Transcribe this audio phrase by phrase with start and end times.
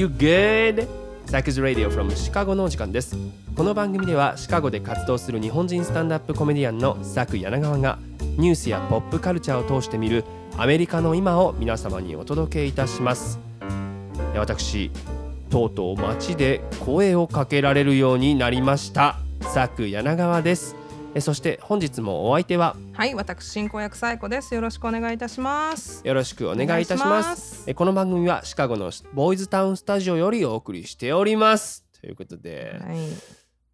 [0.00, 0.80] How's it going?
[0.80, 0.88] You good?
[1.26, 3.16] サクズ・ラディオ from シカゴのお時間です
[3.54, 7.98] この番組ではシカゴで活動する日本人スタンダップコメディアンのサク柳川が
[8.38, 10.24] ニュースやポップカルチャーを通して見る
[10.56, 13.38] アメリカの今を皆様にお届けいたします
[14.34, 14.90] 私
[15.50, 20.79] とうとう街で声をかけられるようになりましたサク柳川です
[21.18, 24.54] そして本日もお相手ははい私進行役サイコです。
[24.54, 26.06] よろしくお願いいたします。
[26.06, 27.74] よろしくお願いいたします。
[27.74, 31.84] この番組はシカゴのボーイズタウンスタジオよりお送りしております。
[32.00, 32.96] ということで、はい、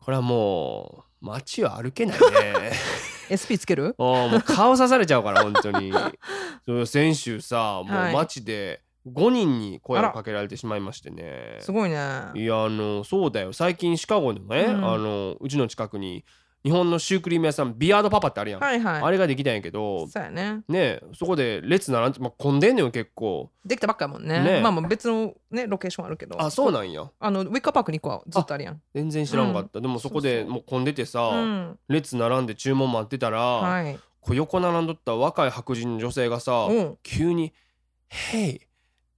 [0.00, 2.72] これはもう街は歩けないね。
[3.28, 3.94] SP つける？
[3.98, 5.92] もう顔刺されちゃうから本当に。
[6.86, 11.58] 先週さもう街で、5人に声をかけられてしまいましてね。
[11.60, 11.96] すごいね。
[12.34, 13.52] いやあのそうだよ。
[13.52, 16.24] 最近シカゴのね、うん、あのうちの近くに
[16.66, 20.64] 日本のシュークリーム屋さんビアードパパってあるやん、はいはい、あれができたんやけどそうやね。
[20.66, 23.52] ねそこで列並んで、まあ、混んでんのよ結構。
[23.64, 24.42] できたばっかやもんね。
[24.42, 26.42] ねまあまあ別のねロケーションあるけど。
[26.42, 27.08] あそうなんや。
[27.20, 28.82] あのウィッカーパークに行くはずっとあるやん。
[28.92, 37.52] 全然知らんかった、うん、でもそこでもう混んでてさ、うん、列並んで注文待ってたら、はい、こう横並んどった若い白人の女性がさ、うん、急に
[38.10, 38.60] 「Hey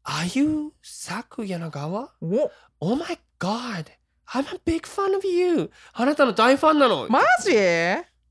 [0.04, 2.12] are you サク柳川
[2.80, 3.86] Oh my god
[4.32, 5.70] I'm a big fan of you.
[5.94, 7.06] あなたの大ファンなの。
[7.08, 7.52] マジ？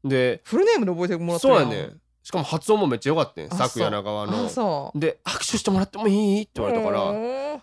[0.04, 1.90] でフルネームで覚えてもらったそうやね。
[2.24, 4.50] しかも発音もめっちゃ良かったね作柳川の。
[4.50, 5.00] そう。
[5.00, 6.42] で握手してもらってもいい？
[6.44, 7.62] って言われたから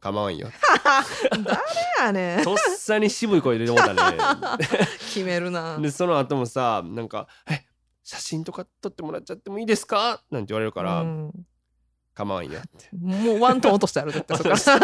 [0.00, 0.48] 構わんよ。
[1.30, 2.42] 誰やねん。
[2.44, 4.18] とっさに渋い声で思ったね。
[4.98, 5.78] 決めるな。
[5.78, 7.64] でその後もさなんか「え
[8.02, 11.32] 写真とか撮ってもらっちゃってもいいですか?」なんて言われるから、うん
[12.14, 12.60] 構わんよ。
[12.60, 14.78] ってもうワントーン落としてあるって そかさ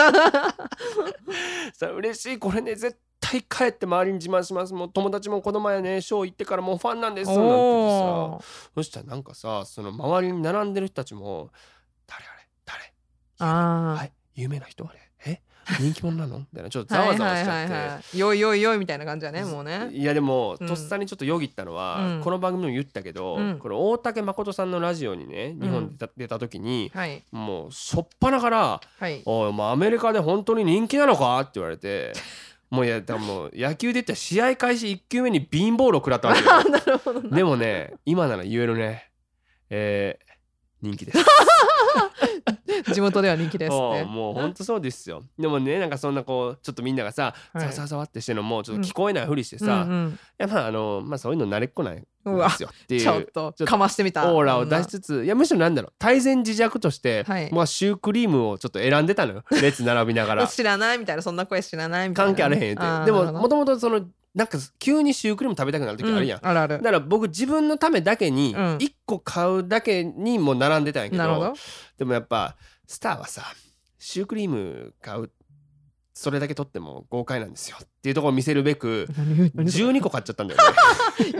[1.94, 2.38] 嬉しい。
[2.38, 4.72] これね絶対帰って周りに自慢します。
[4.72, 7.28] もう友達も子供やねショー行ってからもうファンなんです。
[7.30, 8.38] なんてさ。
[8.74, 11.50] そしたらなんかさその周りに並んでる人たちも
[12.06, 12.48] 誰あれ？
[12.64, 12.94] 誰？
[13.40, 14.12] あはい。
[14.34, 14.98] 有名な人あれ？
[15.02, 15.07] え
[15.80, 16.38] 人気者なの？
[16.38, 19.88] みたいなちょっとざわざわしちゃって、はいはいはい、よいよいよいみたいな感じだねもうね。
[19.92, 32.12] いやでも、とっさにちょっとよぎったのは、うん、この番組も言ったけど、うん、これ大竹誠さんのラジオにね日本で出た時に、はい、もうしょっぱなから「はい、おいもうアメリカで本当に人気なのか?」って言われて。
[32.70, 37.22] もういやでも野球で言ったら試合開始1球目にビーンボールを食らったわけよ。
[37.32, 39.08] でもね今なら言えるね。
[39.70, 40.27] えー、
[40.82, 41.18] 人気です。
[42.92, 45.22] 地元では人気です もう本当そうですよ。
[45.38, 52.04] でもねなんかそんなこうちょっとみんながさざわざわってしてるのもちょっと聞こえないふりしてさ、うんうん、いやまああのまあそういうの慣れっこないで
[52.50, 53.00] すよっていう。
[53.00, 54.32] ちょっとかましてみた。
[54.32, 55.92] オーラを出しつついやむしろなんだろう。
[55.98, 59.44] 泰然自若として、はい、まあシュークリームをちょっと選んでたのよ。
[59.50, 60.46] 列並びながら。
[60.48, 62.32] 知らないみたいなそんな声知らないみたいな。
[62.32, 63.06] 関係あれへんって。
[63.06, 64.06] でももともとその
[64.38, 66.78] なんか急にシュークリーム食べたくなる時あるやん、うん、あるある。
[66.78, 71.54] だから僕自分のためだけに1個買うだけにも並んでたんやけど,、ど。
[71.98, 72.56] でもやっぱ
[72.86, 73.42] スターはさ
[73.98, 75.32] シュークリーム買う
[76.14, 79.08] それだけ取っても豪快なんですよっていうところを見せるべく
[79.56, 80.76] 12個買っちゃったんだよね。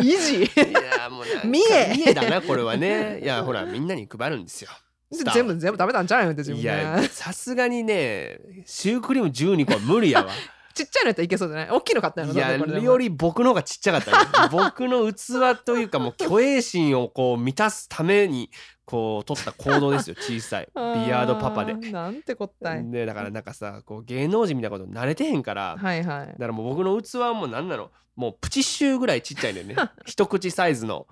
[0.03, 1.95] イージーいやもう見え。
[1.97, 3.21] 見えだなこれはね。
[3.23, 4.71] いやほらみんなに配るんですよ。
[5.11, 10.33] 全部全部食べたんちゃうよって自分いやさすがにねシュークリーム12個は無理やわ。
[10.85, 11.71] ちっちゃいのやったらいけそうじゃない？
[11.71, 18.51] 大きいの買ったのいやより僕の方がちっちゃかった、 僕の器というかもう虚栄心をこう満たすために
[18.85, 20.69] こう取った行動ですよ小さい。
[20.75, 20.81] ビ
[21.13, 21.75] アードパパで。
[21.75, 22.91] なんてこったい。
[22.91, 27.91] でだからなんかさこう芸能人みたいなこと慣れてへんから、はいはい、だからもう僕の器はもう何なの？
[28.17, 29.77] もうプチシューぐらいちっちゃいんだよね。
[30.05, 31.07] 一口サイズの。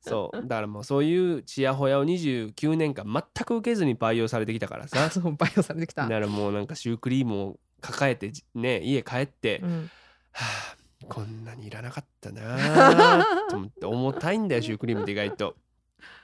[0.00, 0.42] そう。
[0.42, 5.08] だからもうそういうちやほやを29年間全く受けずに培養されてきたからさ。
[5.08, 6.02] そう培養されてきた。
[6.02, 9.90] だからもうなんかシュークリームを抱えてね家帰って、うん、
[10.32, 10.44] は
[10.74, 10.78] あ
[11.08, 15.56] こんなにいらなかったな と思って重たいんだよシュークリームって意外と。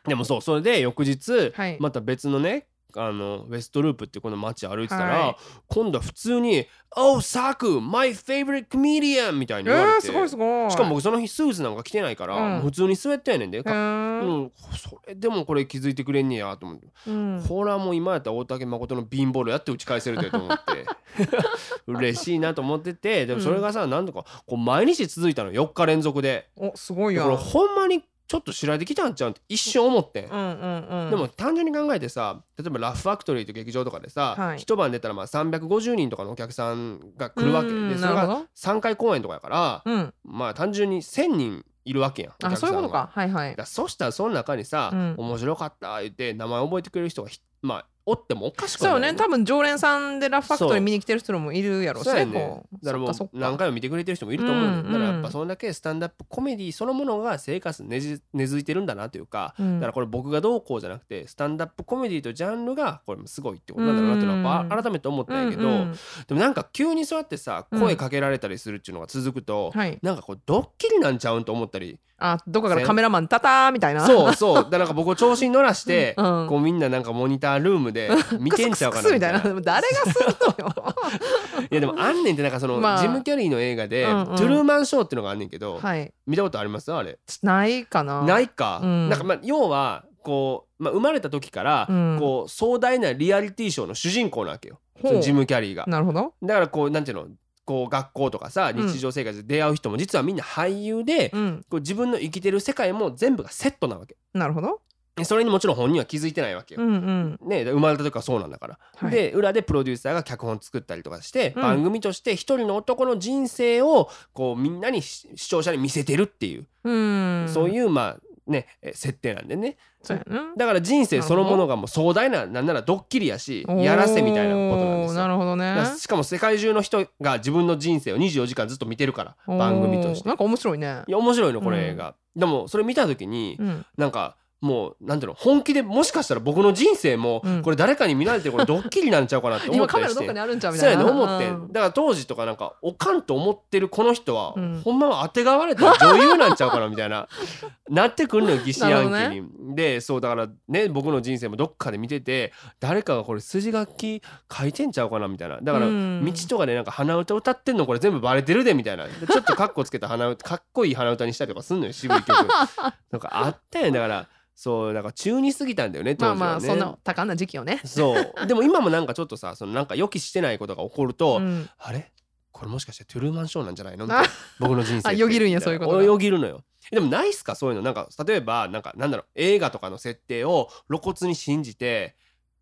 [0.07, 2.67] でもそうそれで翌日、はい、また別のね
[2.97, 5.37] あのウェストループってこの街歩いてたら、はい、
[5.69, 10.71] 今度は普通に「Oh サク my favorite comedian」みたいに言われて、えー、すごいすごい。
[10.71, 20.85] しかも僕その日スーツなんか着てないから、うん、普通にスウェットやねんで、うん、それでもこれ気づいてくれんねやと思って、うん、これはもう今やったら大竹誠のビンボールやって打ち返せるでと思って。
[21.87, 25.53] 嬉しいなと思っててでもそれがさ、うん、なんとかこう毎日続いたの。
[25.53, 26.49] 4日連続で。
[26.57, 37.69] おすごいよこれほんまにちょっと知られてきたんちゃうって一瞬思って、うんうんうん、でも単純に考えてさ例えばラフファクトリーと劇場とかでさ、はい、一晩出たらまあ350人とかのお客さんが来るわけ。
[37.69, 43.11] でそれが3回公演とかやから、うん、まあ単純に1,000人いるわけやんあそういうことか。
[43.13, 43.57] はいはい。
[43.67, 47.29] そしたらその中にさ、うん、面白かった言って名前覚えてくれる人が
[47.61, 49.11] まあおってもおかしくそうはない。
[49.11, 49.19] よね。
[49.19, 52.27] 多分常連さんでラフファクトリー見に来てる人もいるやろうしね。
[52.27, 54.93] だからもう何回も見てくれてる人もいると思うね、うんうん。
[54.93, 59.81] だからやっぱそんだけスタンダップコメディそのものが生活に根付いてるんだなというか、うん。
[59.81, 65.75] だからこれ僕がどうこうじゃなくてスタンダップコメディとジャンルがこれもすごいってことなんだろうなっていうのはやっぱ改めて思ったんやけど、うん。
[65.75, 65.95] うん
[66.27, 67.81] でもなんか急にそうやってさうん。
[67.81, 69.99] 声かけられたりするっていうのが続くと、はい。
[70.03, 74.07] なんかこうドッキリなんちゃうんと思ったりあどこかからカメラマンタターみたいな。
[74.07, 74.71] そうそう。
[74.71, 76.47] だから僕を調子に乗らして、 うん。
[76.49, 79.15] こうみんななんかモニタールームで見てんちゃうかなな。
[79.15, 79.41] みたいな。
[79.61, 80.27] 誰がする
[80.59, 80.95] のよ。
[81.71, 83.03] いやでもあんねんってなんかその、まあ。
[83.03, 84.37] ジム・キャリーの映画で、うんうん。
[84.37, 86.13] トゥルーマンショーっていうのがあんねんけど、はい。
[86.27, 86.93] 見たことあります？
[86.93, 87.19] あれ。
[87.43, 88.23] ないかな。
[88.23, 89.09] ないか、うん。
[89.09, 92.17] なんかまあ要はこう、まあ、生まれた時から、うん。
[92.21, 94.79] こう壮大なリアリティショーの主人公なわけよ。
[95.21, 95.85] ジム・キャリーが。
[95.87, 96.33] なるほど。
[96.43, 97.27] だからこうなんていうの？
[97.65, 98.87] こう学校とかさうん。
[98.87, 101.65] 日常生活で出会う人も実はみんな俳優で、うん。
[101.69, 104.17] こう自分の生きてる世界も全部がセットなわけ。
[104.33, 104.81] なるほど。
[105.17, 107.49] でそれにもちろん本人は気づいてないわけよ、うんうん。
[107.49, 109.11] ね、生まれた時からそうなんだから、はい。
[109.13, 111.63] で裏でプロデューサーが脚本作ったりとかして、うん。
[111.63, 117.49] 番組として一人の男の人生をこうみんなにし視聴者に見せてるっていう、うん。
[117.49, 119.77] そういうまあねえ設定なんでね。
[120.03, 120.53] そうやな。
[120.57, 125.77] だから人生そのものがもう壮大ななんならドッキリやしやらせみたいなことなんですなるほどね。
[125.99, 130.29] しかも世界中の人が自分の人生を24時間ずっと見てるから番組として。
[130.29, 131.03] なんか面白いね。
[131.07, 133.87] いや面白いのこの映画、でもそれ見た時にうん。
[133.97, 137.63] なんかもうなんていうの本気でもしかしたら僕の人生もうん。
[137.63, 140.15] これ誰かに見られてるこれドッキリなんちゃうかなって思今ったりして。
[140.15, 141.03] カメラどっかにあるんちゃうみそうたいな。
[141.03, 141.73] やね思ってうん。
[141.73, 144.81] だから当時とかなんかおかんと思ってるこの人は、うん。
[144.83, 147.29] ほんまは当てがわれた女優なんちゃうかなみたいな
[147.91, 149.75] なってくんのよ疑心暗な鬼に。
[149.77, 155.59] でそうだからね僕の人生もどっかで見てて誰かがこれ筋書き書いてんちゃうかなみたいな。
[155.63, 156.25] だから、うん。
[156.25, 159.07] 道とかでなんか鼻歌歌ってんのこれ全部バレてるでみたいな。
[159.07, 162.35] でちょっとカッコつけた鼻歌かっこいい鼻歌にしたりとかすんのよ渋い曲。
[163.11, 166.81] なんかあったよだからそうなんか中に過ぎたんだよね当まあ時はね。
[166.81, 167.81] まあそんな多感な時期をね。
[167.85, 168.33] そう。
[168.47, 171.69] でも今もなんかちょっとさそのなんか予期してないことが起こると、うん。
[171.79, 172.13] あれ？
[172.53, 174.05] これもしかしてトゥルーマンショーなんじゃないの？
[174.07, 174.29] みたいな
[174.61, 175.09] 僕の人生って。
[175.09, 176.03] あよぎるんやそういうことが。
[176.05, 176.63] よぎるのよ。
[176.91, 177.55] でもないっすか？
[177.57, 177.83] そういうの。
[177.83, 182.15] なんか例えばなんかなんだろう映画とかの設定を露骨に信じて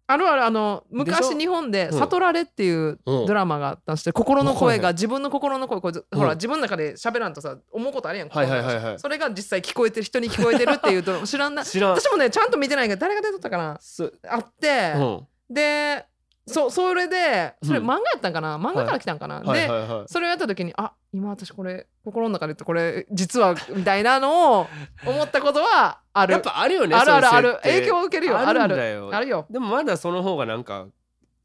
[0.06, 1.98] あるあるあの昔日本で「うん。
[1.98, 6.18] 悟られ」っていううんドラマがあったんして心の声が自分の心の声こうん。
[6.18, 8.98] ほら自分の中で喋らんとさ思うことあるやんはいはいはいはい。
[8.98, 11.64] それが実際聞こえてる人に聞こえてるっていうドラマ知らんな。
[11.64, 11.90] 知らん。
[11.92, 15.26] 私もねちゃんと見てないけど誰が出とったかなすあってうん。
[15.48, 16.04] で
[16.46, 17.84] そそれでそれうん。
[17.84, 18.58] 漫画やったんかな？
[18.58, 19.40] 漫画から来たんかな？
[19.40, 19.60] はい。
[19.60, 19.68] で
[20.08, 24.66] それをやった時にあ今私これ心の中で言ってこれ実はみたいなのを
[25.06, 26.32] 思ったことはある。
[26.32, 27.58] やっぱあるよねあるあるある。
[27.62, 28.38] 影響を受けるよ。
[28.38, 29.10] あるある。
[29.14, 29.46] あるよ。
[29.50, 30.86] でもまだその方がなんか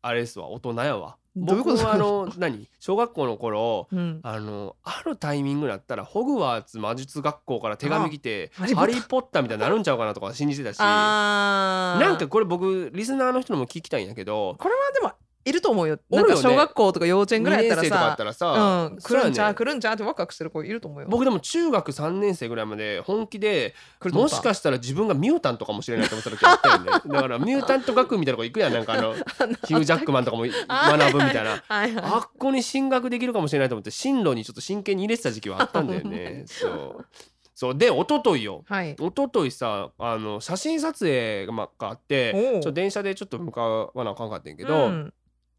[0.01, 0.47] あれですわ。
[0.47, 2.68] 大人やわ僕はあの何？
[2.80, 4.19] 小学校の頃うん。
[4.24, 10.80] あのあるタイミングだったらホグワーツ魔術学校から手紙来て「あハリーポッター」みたいになるんちゃうかなとか信じてたし。
[10.80, 14.56] なんかこれ僕リスナーの人にも聞きたいんやけど。
[14.57, 15.12] これはでも
[15.47, 15.97] いると思うよ。
[16.09, 21.07] なんか小学校とか幼稚園ぐらいやった2年生とかやらさったらさ、うん、来るんちゃうね来るんちゃうってワクワクしてる子いると思うよ。
[21.09, 23.73] 僕でも中学3年生ぐらいまで本気で
[24.11, 26.91] もしかしたら自分がミュータントかもしれないと思った時あったよね。
[27.07, 28.73] だからミュータント学院みたいなとこ行くやん。
[28.73, 29.13] なんかあの
[29.66, 31.63] ヒュージャックマンとかも学ぶみたいな。
[31.68, 36.44] あっこに進学できるかもしれないと思って進路にちょっと真剣に入れてた時期はあったんだよね。
[36.47, 37.06] そう。
[37.54, 37.75] そう。
[37.75, 38.63] で一昨日よ。
[38.68, 38.92] はい。
[38.94, 45.13] 一昨日さあの写真撮影があってちょ電車でちょっと向かわなあかんかったんやけど、うん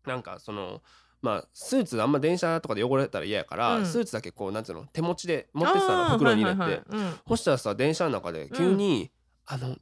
[0.09, 0.83] なんかその
[1.23, 3.87] まあスーツあんま電車とかで汚れたら嫌やから、うん。
[3.87, 6.85] スーツだけこうなんつうの手持ちで持ってたの袋に入れて、はいはいはい。
[6.89, 7.15] うん。
[7.29, 9.11] そしたらさ電車の中で急に
[9.47, 9.77] 「あの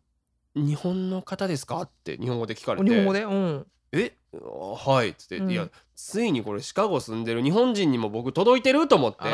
[0.54, 2.88] 日本の方ですか?」って日本語で聞かれて。
[2.88, 3.24] 日本語で？
[3.24, 3.66] うん。
[3.92, 4.16] え？
[4.34, 5.50] あはい」っつって、うん。
[5.50, 9.24] いやついにこれシカゴ住んでる日本人にも僕届いてると思って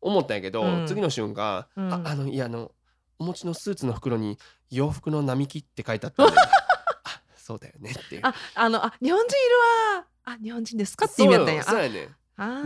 [0.00, 0.86] 思ったんやけど、うん。
[0.86, 1.92] 次の瞬間「うん。
[1.92, 2.72] ああのいやあの
[3.18, 4.38] お持ちのスーツの袋に
[4.70, 8.22] 洋服の並木って書いてあったんで あそうだよね」っていう。
[8.24, 11.06] ああのあ日本人いるわあ日本人ですか？
[11.06, 11.62] って意味やったんや。
[11.64, 12.08] そうやね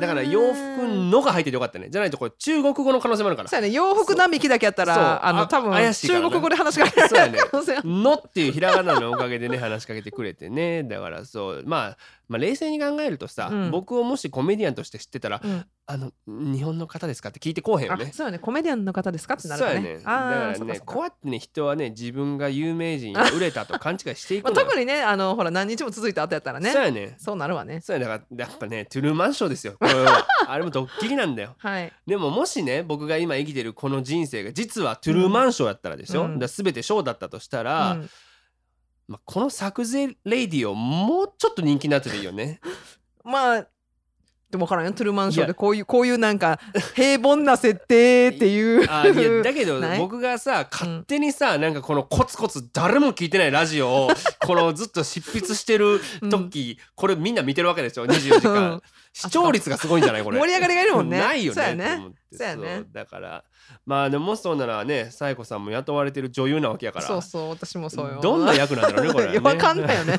[0.00, 3.48] だから洋服のが入っててよかったねじゃないとこれ中国語の可能性もあるから。
[3.48, 3.74] そうやね。
[3.74, 7.88] 洋服並木だけやったらあのあ多分怪しい中国語で話しかけられる可能性ある。
[7.88, 10.84] のっていうひらがなのおかげでね話しかけてくれてね。
[10.84, 11.64] だからそう。
[11.66, 11.96] まあ
[12.28, 13.70] まあ冷静に考えるとさ、うん。
[13.70, 18.06] 僕をもしコメディアンとして知ってたらうん「あの日本の方ですか?」って聞いてこうへんよね。
[18.10, 19.70] あそうやねコメディアンの方ですかってなるね。
[19.76, 26.70] あねだからねこうやってね人はね自分が有名人や売れたと勘違いしていく まあ、特にねあのほら何日も続いた後やったらね。
[26.70, 27.80] そうやねそうなるわね。
[27.80, 29.76] そうやだからやっぱねトゥルーマンショーですよ。
[29.78, 30.26] これは。
[30.48, 31.54] あれもドッキリなんだよ。
[31.58, 31.92] はい。
[32.06, 36.38] でももしね僕が今生きてるこの人生が実はトゥルーマンショーやったらでしょ、うん。
[36.38, 38.10] だ全てショーだったとしたら、うん
[39.06, 42.60] まあ、この作勢レイディオもうちょっと人気になってていいよね。
[43.24, 43.66] まあ
[44.54, 44.92] でも分からんよ。
[44.92, 46.60] トゥルーマンショーでこういうこういうなんか
[46.94, 48.88] 平凡な設定っていう。
[48.88, 49.98] あいや だけどない？
[49.98, 54.10] 僕がさ勝手にさ、なんかこのコツコツ誰も聞いてないラジオを
[54.46, 58.80] このずっと執筆してる時、これみんな見てるわけでしょ24時間。
[59.12, 60.38] 視聴率がすごいんじゃないこれ。
[60.38, 61.18] 盛り上がりがいるもんね。
[61.18, 61.54] ないよね。
[61.54, 61.88] そうやね。
[61.88, 62.16] と思って。
[62.36, 62.82] そうやね。
[62.92, 63.44] だから。
[63.86, 67.06] まあでももしそうならねサイコさんも雇われてる女優なわけやから。
[67.06, 68.20] そうそう私もそうよ。
[68.22, 69.40] どんな役なんだろうねこれはね。
[69.42, 70.18] 分かんないよね。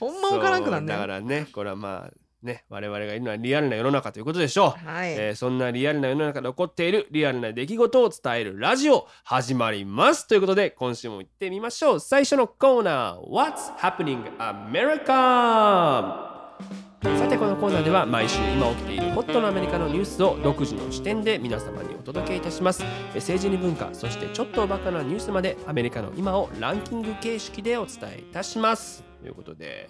[0.00, 0.80] ほんま分からんくなん。
[0.80, 2.10] そうだからねこれはまあ
[2.42, 4.88] ね我々がいるのはリアルな世の中ということでしょう。
[4.88, 12.00] はい、えーそんなリアルな世の中で起こっているリアルな出来事を伝えるラジオ始まりますということで今週も行ってみましょう。
[12.00, 16.38] 最初のコーナー What's Happening America?
[17.00, 22.82] さてこのコーナーでは毎週今起きているホットなアメリカのニュースを独自の視点で皆様にお届けいたします。
[22.82, 29.04] えー政治に文化そしてちょっとおバカなニュースまでアメリカの今をランキング形式でお伝えいたします。
[29.20, 29.88] ということで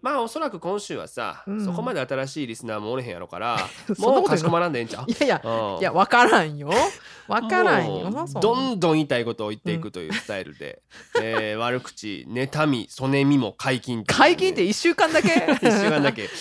[0.00, 1.64] まあおそらく今週はさ、うん。
[1.64, 4.20] そこまで新しいリスナーもおれへんやろから そんなこと言うの？
[4.20, 5.10] もうかしこまらんでええんちゃう？
[5.10, 5.80] いやいやうん。
[5.80, 6.70] いや分からんよ。
[7.26, 8.10] 分からんよ。
[8.10, 10.82] もうそんどんどん言いたいことを言っていくというスタイルで、
[11.20, 15.28] えー悪口妬みそねみも解禁という解禁って1週間だけ？
[15.28, 16.28] 一週間だけ。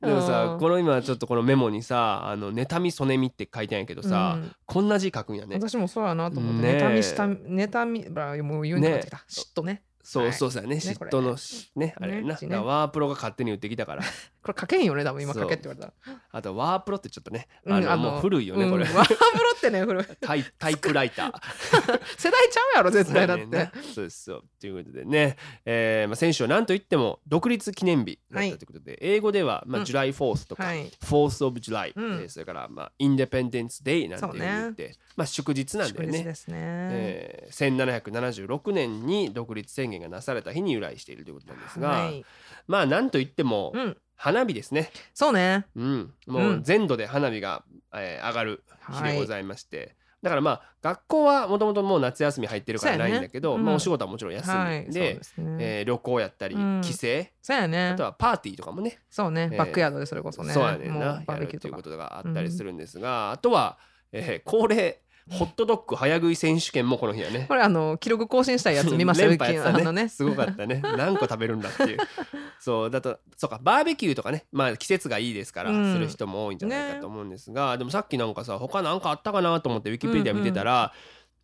[0.00, 0.58] でもさうん。
[0.60, 4.52] この今ちょっとこのメモにさ「あの妬みそねみ」って書いてあるんやけどさ、うん。
[4.66, 5.56] こんな字書くんやね。
[5.56, 6.82] 私もそうやなと思って、ねえ。
[6.82, 10.32] 妬みした妬みばもう言うんになってきた、嫉妬ねそうはい。
[10.32, 10.76] そうそうやね。
[10.76, 14.02] 嫉妬のしねあれやな、ワープロが勝手に言ってきたから
[14.46, 15.86] これ書けへんよね多分今書けって言われた。
[16.10, 19.18] らあとワープロってちょっとねうんあの、もう古いよねこれ、うんワープロ
[19.56, 20.04] ってね古い。
[20.20, 21.32] タイタイプライター。
[22.18, 23.70] 世代ちゃうやろ絶対だって、そうやね。
[23.72, 28.64] んなそうですそうということでね、えーまあ、先週は何といっても独立記念日だったとい。
[28.64, 29.86] うことで、英語では、まあ、うん。
[29.86, 30.86] July 4th とか、はい。
[30.88, 32.04] 4th of July、うん。
[32.22, 36.22] えーそれから、まあ、Independence Day なんていうふうに言って、まあ、祝日なんだよね。
[36.24, 42.24] ね、えー1776年に独立宣言がなされた日に由来しているということなんですが、はい。
[42.66, 45.66] まあなんといってもうん花火ですね、そうね。
[45.76, 46.62] うん、もううん。
[46.62, 47.62] 全土で花火が、
[47.94, 53.64] えー上がる日でございまして、だからまあ学校はもともともう夏休み入ってるからないんだけど、うん。
[53.64, 54.50] まあ、お仕事はもちろん休
[54.86, 55.20] みで,、ね、
[55.60, 56.80] えー旅行やったり、うん。
[56.82, 56.98] 帰省。
[57.42, 57.88] そうやね。
[57.90, 58.98] あとはパーティーとかもね。
[59.10, 60.52] そうね、えーバックヤードでそれこそね。
[60.52, 61.22] そうやねんな。
[61.26, 63.78] やるっていうことがあったりするんですが、あとは、
[64.12, 67.46] えー恒例ホットドッグ早食い選手権もこの日やね。
[67.48, 70.08] これあの記録更新したいやつ見ましたよ連覇やってたあのね。
[70.08, 70.80] すごかったね。
[70.82, 71.98] 何個食べるんだっていう。
[72.60, 74.46] そうだとそうかバーベキューとかね。
[74.52, 75.92] まあ季節がいいですから、うん。
[75.92, 80.92] する人も多いんじゃないかねと思うんですが、でもさっきなんかさ他なんかあったかなと思ってウィキペディア見てたら、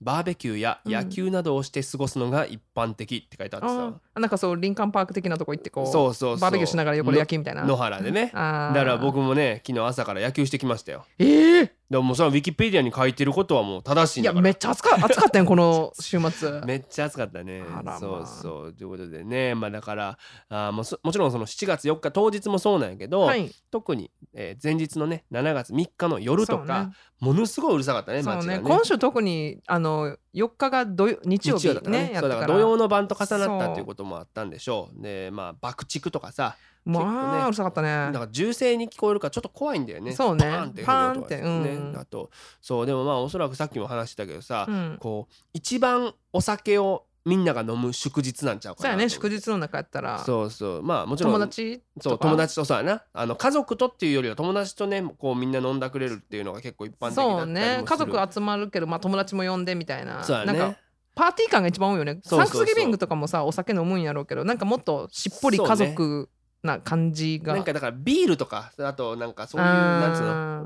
[0.02, 6.40] バーベキューや野球などをして過ごすのが一般的って書いてあってさ、あなんかそうリンカンパーク的なとこ行ってこうそうそうそう。
[6.40, 7.64] バーベキューしながら横で野球みたいな。
[7.64, 8.26] 野原でね。
[8.26, 11.06] だから僕もね昨日朝から野球してきましたよ。
[11.18, 14.40] ええでももうそのウィキペディアに書いてることはもう正しいんだから。
[14.40, 16.62] いやめっちゃ暑か 暑かったよこの週末。
[16.64, 17.62] めっちゃ暑かったね。
[17.84, 17.99] まあ。
[17.99, 18.72] そうそう。
[18.72, 20.18] ということでねまあだから
[20.49, 23.52] あーももちろんその7月4日当日もそうなんやけど、はい。
[23.70, 26.92] 特に、えー前日のね7月3日の夜とか、ね。
[27.20, 28.61] ものすごいうるさかったね街がね。
[28.64, 32.40] 今週特にあの4日が土曜日曜日日曜だったねねだから。
[32.40, 35.02] ら土曜の晩と重なったっていうこともあったんでしょう。
[35.02, 37.88] でまあ爆竹とかさまあうるさかったね。
[37.88, 40.12] なんか銃声に聞こえるからちょっと怖いんだよね。
[40.12, 40.44] そうね。
[40.44, 41.96] パーンってパーンってうん。
[41.96, 44.96] あとそうでもまあおそらくさっきも話してたけどさ、うん。
[45.00, 50.18] こう一番お酒をみんなが飲む祝日なんちゃうかなそうやね祝日の中やったら。
[50.18, 50.82] そうそう。
[50.82, 51.80] まあもちろん友達？
[52.00, 53.04] そう友達とそうやな。
[53.12, 57.46] あの家族とっていうよりは友達とねこうみんな飲んだくれるっていうのが結構一般的だったりもする。
[57.46, 57.82] そうね。
[57.84, 60.24] 家族集まるけど、まあ、友達も呼んでみたいな。
[60.24, 60.58] そうやね。
[60.58, 60.78] なんか
[61.14, 62.18] パーティー感が一番多いよね。
[62.24, 66.28] サンクスギビングとかもさお酒飲むんやろうけどなんかもっとしっぽり家族
[66.62, 70.23] な感じが、なんかだからビールとかあとなんかそういうなんつう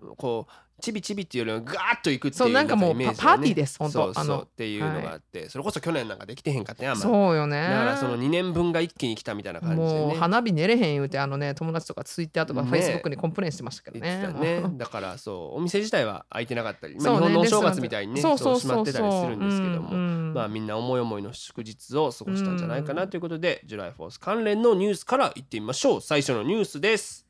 [0.08, 4.04] のこうチビチビっていうよりはガーッといくっていうそうなんかもうパパーティーです本当。
[4.04, 7.62] そうそうあのっていうのがあって、それこそ去年なんかできてへんかったやん、まあそうよね。
[7.62, 12.68] だからその2年分が一気に来たみたいな感じでもうね花火寝れへん言うてあのね友達とかツイッターとかね。
[12.68, 14.26] フェイスブックに complain してましたけどね。
[14.32, 14.62] ね。
[14.76, 19.90] だからそうお店自体は開いてなかったり、まあ、日本のお正月みたいにねそうそう閉まってたりするんですけども、
[20.34, 26.00] まあみんな思い思いの祝日を過ごしたんじゃないかなということで、 July Fourth 関連のニュースからいってみましょう。
[26.00, 27.25] 最初のニュースです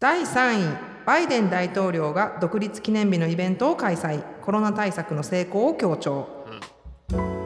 [0.00, 4.22] 第3位バイデン大統領が独立記念日のイベントを開催。
[4.40, 6.40] コロナ対策の成功を強調、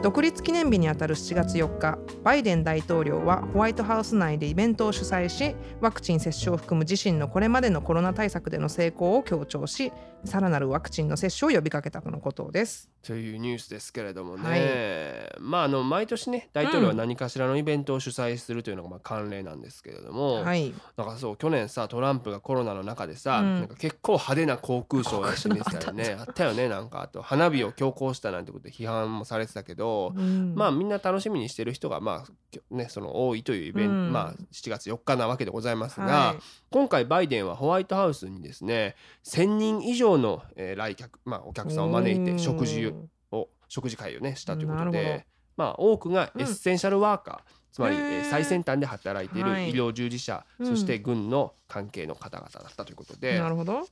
[0.01, 9.91] 独立記念日にあたる7月4日バイデン大統領はホワイトハウス内でイベントを主催しワクチン接種を含む自身のこれまでのコロナ対策での成功を強調し
[10.25, 12.89] さらなるワクチンの接種を呼びかけたとのことです。
[13.03, 15.41] というニュースですけれどもね、はい。
[15.41, 23.55] まああの毎年ね大統領は何かしらのイベントを主催するというのがまあ慣例なんですけれども、はい、なんかそう去年さトランプがコロナの中でさ、うん。
[23.55, 26.17] なんか結構派手な航空ショーをやってみてたよね。
[26.19, 27.21] あったよねなんかあと。
[27.21, 30.55] 花火を強行したなんてことで批判もされてたけど、うん。
[30.55, 34.11] まあみんな楽しみにしてる人がまあね、その多いというイベント、うん。
[34.11, 36.43] まあ、7月4日なわけでございますが、はい。
[36.71, 42.93] 今回バイデンはホワイトハウスにですね1,000人以上の、えー来客、まあ、お客さんを招いて食事
[43.31, 45.25] を食事会をねしたということで、
[45.57, 49.69] まあ、多くがエッセンシャルワーカー、つまり、えー最先端で働いているはい。
[49.71, 50.67] 医療従事者、うん。
[50.67, 53.87] そして軍の関係の方々だったということで,、なるほど。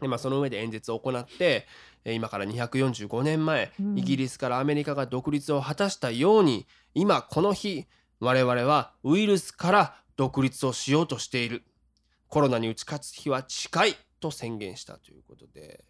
[0.00, 1.66] でまあ、その上で演説を行って
[2.04, 3.98] えー今から245年前、うん。
[3.98, 7.86] イギリスからアメリカが独立を果たしたように今この日
[8.20, 11.64] 我々はウイルスから独立をしようとしている。
[12.28, 15.84] コロナに打ち勝つ日は近いと宣言したということで。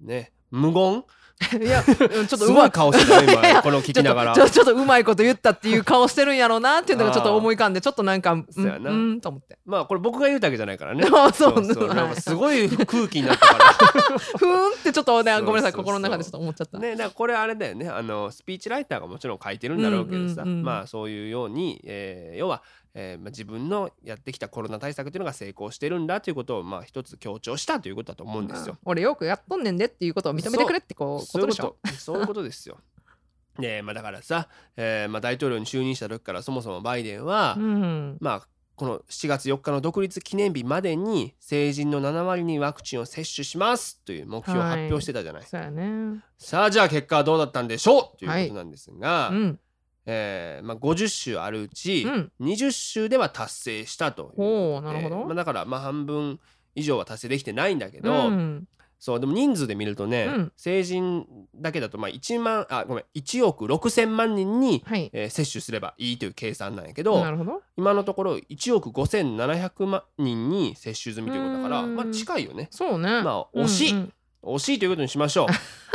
[0.00, 0.32] ね。
[0.50, 1.04] 無言？
[1.60, 3.60] いやちょっとすごいうまい顔してた今。
[3.62, 4.34] この聞きながら。
[4.34, 8.90] ちょっとちょっとうまいこと言ったっていう顔してるんやろうなっていうのがちょっと思い浮かんでちょっとなんかうんそうやな。
[8.90, 9.58] うんと思って。
[9.64, 11.04] まあこれ僕が言うだけじゃないからね。
[11.12, 13.64] あ そうはいなんかすごい空気になったから。
[14.38, 16.78] ふーんってちょっとねそうごめんなさいそうそう心の中でちょっと思っちゃった。
[16.78, 17.88] ねだからこれあれだよね。
[17.88, 22.62] あのスピーチライターがもちろん書いてるんだろうけどさ、まあそういうように、えー要は、
[22.94, 28.78] えーまあ、自分のやってきたコロナ対策というのが成功してるんだということをまあ一つ強調したということだと思うんですよ。
[28.84, 31.92] 俺よくやっとんねんでっていうことを認めてくれってこうそういうこことでしょ？
[31.92, 32.78] とそういうことですよ。
[33.58, 38.16] ね まあ、だからさ、えーまあ、大統領に就任した時からそもそもバイデンは、うん。
[38.20, 45.42] まあこの7月4日の独立記念日までに成人の7割にワクチンを接種しますという目標を発表してたじゃない。
[45.44, 46.20] そうやね。
[46.38, 48.18] さあじゃあ結果はどうだったんでしょう？
[48.18, 49.60] ということなんですが、うん
[50.06, 52.32] えーまあ、50州あるうちうん。
[52.40, 54.28] 20州では達成したという。
[54.28, 55.24] ことでほうなるほど。
[55.24, 56.38] まあ、だからまあ半分
[56.74, 58.68] 以上は達成できてないんだけど、うん。
[58.98, 60.52] そうでも人数で見るとね、うん。
[60.56, 65.10] 成人だけだとまあ1万あごめん1億6,000万人に、はい。
[65.12, 67.62] えー接種すればいいという計算なんやけどなるほど。
[67.76, 71.96] 今のところ1億5,700万人に接種済みということだからうん。
[71.96, 72.68] まあ近いよね。
[72.70, 73.22] そうね。
[73.22, 73.98] まあ惜しいうん。
[73.98, 74.12] うん
[74.46, 75.46] 惜しいということにしましょう。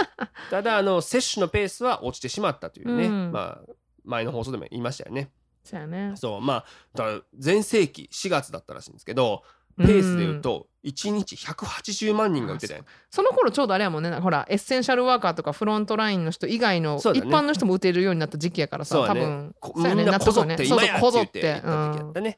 [0.49, 3.31] ただあの接種のペースは落ちてしまったというね、うん。
[3.31, 3.71] まあ
[4.03, 5.31] 前の放送でも言いましたよね。
[5.63, 6.13] そうやね。
[6.15, 6.65] そうまあ
[6.95, 9.43] だから前世紀4月だったらしいんですけど
[9.77, 14.11] ペースで言うと1日180万人が打ってたよ、その頃ちょうどあれやもんね。
[14.11, 19.07] ほらエッセンシャルワーカーとかフロントラインの人以外の一般の人も打てるようになった時期やからさ、ね。
[19.07, 19.55] 多分。
[19.59, 20.03] こそうやね。
[20.03, 21.41] みんなこぞって今やってそうそう言って。
[21.41, 22.37] 言った時やったね、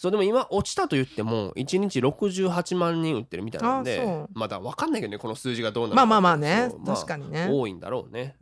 [0.00, 7.50] そうでも今落ちたと言っても1日68万人打ってるみたいなんでまだ分かんないけどねこの数字がどうなるまあまあまあねまあ確かにね。
[7.50, 8.34] 多いんだろうね。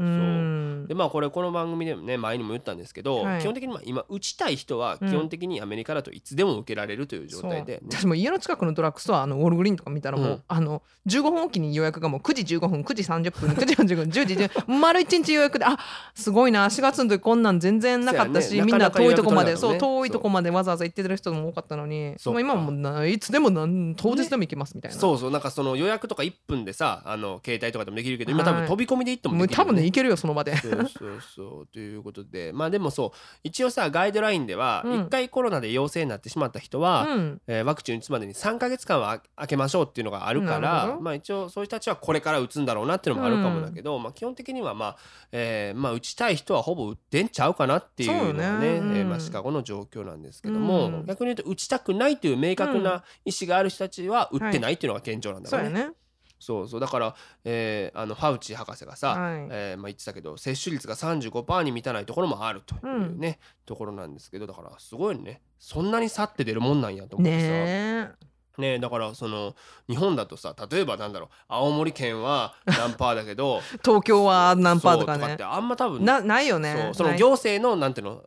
[0.86, 3.40] でまあこれこの番組でもね前にも言ったんですけど、はい。
[3.40, 7.80] 基本的にまあ今打ちたい人は基本的にアメリカだといつでも受けられるという状態で、ね。
[7.90, 10.42] 私も家の近くのドラッグストアあのウォールグリーンとか見たらもう、うん。
[10.46, 15.76] あの15分おきに予約がもう9時15分9時30分9時40分10時10分丸1日予約であ
[16.14, 18.62] すごいな4月の時こんなん全然なかったし、ね。
[18.62, 30.56] みんな遠いとこまでそう遠いとこまでわざわざ行ってる人も多かったのにそうもう今はもうないつでもなん当日でも行けますみたいな、そうそうなんかその予約とか1分でさあの携帯とかでもできるけど今多分はい飛び込みで行ってももうできるよ、多分ね行けるよその場で。
[30.58, 31.66] そうそうそう。
[31.66, 34.92] ということでまあでもそう一応さガイドラインではうん。
[35.02, 37.40] 1回コロナで陽性になってしまった人は、うん。
[37.46, 44.96] えーワクチン打つまでに3か月間は空けましょうっていうのがあるかなるほどらまあ一応そういう人たちはこれから打つんだろうなっていうのもあるかもだけど、まあ基本的にはまあ、
[45.32, 48.68] えーまあ打ちたい人はほぼ打ってんちゃうかなっていうのがうよね。
[48.78, 48.96] うん。
[48.96, 51.06] えーまあ、シカゴの状況なんですけども、うん。
[51.06, 55.68] 逆に言うと打ちたくないという明確な意思がある人たちは打ってないっていうのが現状なんだろうね。
[55.70, 55.94] そうやね。
[56.38, 56.80] そうそう。
[56.80, 59.48] だから、えーあのファウチ博士がさ、はい。
[59.50, 65.42] えーまあ、言ってたけど接種率が35%に満たないところもあるというね、ところなんですけどだからすごいね。
[65.58, 67.46] そんなに差って出るもんなんやと思ってさ。
[67.46, 68.28] ねえ。
[68.58, 69.54] ねだからその
[69.88, 75.24] 日本だとさ例えばなんだろう青森県は何パーだけど 東京は何パーとかね。
[75.24, 76.90] そうってあんま多分なないよね。
[76.92, 78.24] その行政のなんていうの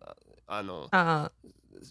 [0.47, 1.31] あのああ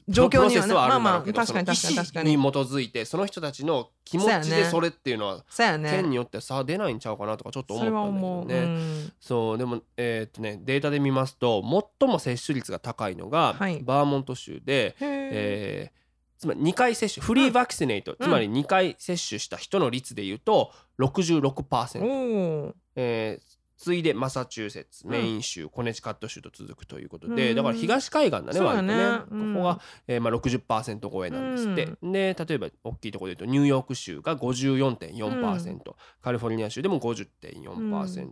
[0.08, 5.90] 状況にはねプロセスはあるんだろうけど、まあまあ確かに確かに確かに意思に基づいてその人たちの気持ちでそれっていうのはそうやね。
[5.90, 8.66] 県によって差出ないんちゃうかなとかちょっと思ったんだけどね。
[8.66, 8.78] う。
[8.78, 9.12] ん。
[9.20, 11.62] そうでもえーっとねデータで見ますと
[11.98, 13.80] 最も接種率が高いのが、はい。
[13.82, 16.00] バーモント州で、へええー
[16.40, 23.49] つまり2回接種フリーバクシネイト、つまり2回接種した人の率でいうと66%、おおえー
[23.80, 25.12] 次いでマサチューセッツうん。
[25.12, 27.56] メイン州、コネチカット州と続くということで、うん。
[27.56, 28.94] だから東海岸だね割とね、
[29.30, 29.54] うん。
[29.54, 38.30] ここが、えーまあ、60%超えなんですって、で例えば大きいところで言うとニューヨーク州が54.4%、カリフォルニア州でも50.4%、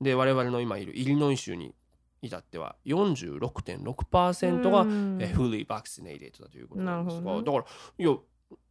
[0.00, 1.74] で我々の今いるイリノイ州に
[2.22, 5.18] 至っては46.6%が、うん。
[5.20, 7.64] えー fully vaccinated だということなんですが、だから
[7.98, 8.16] いや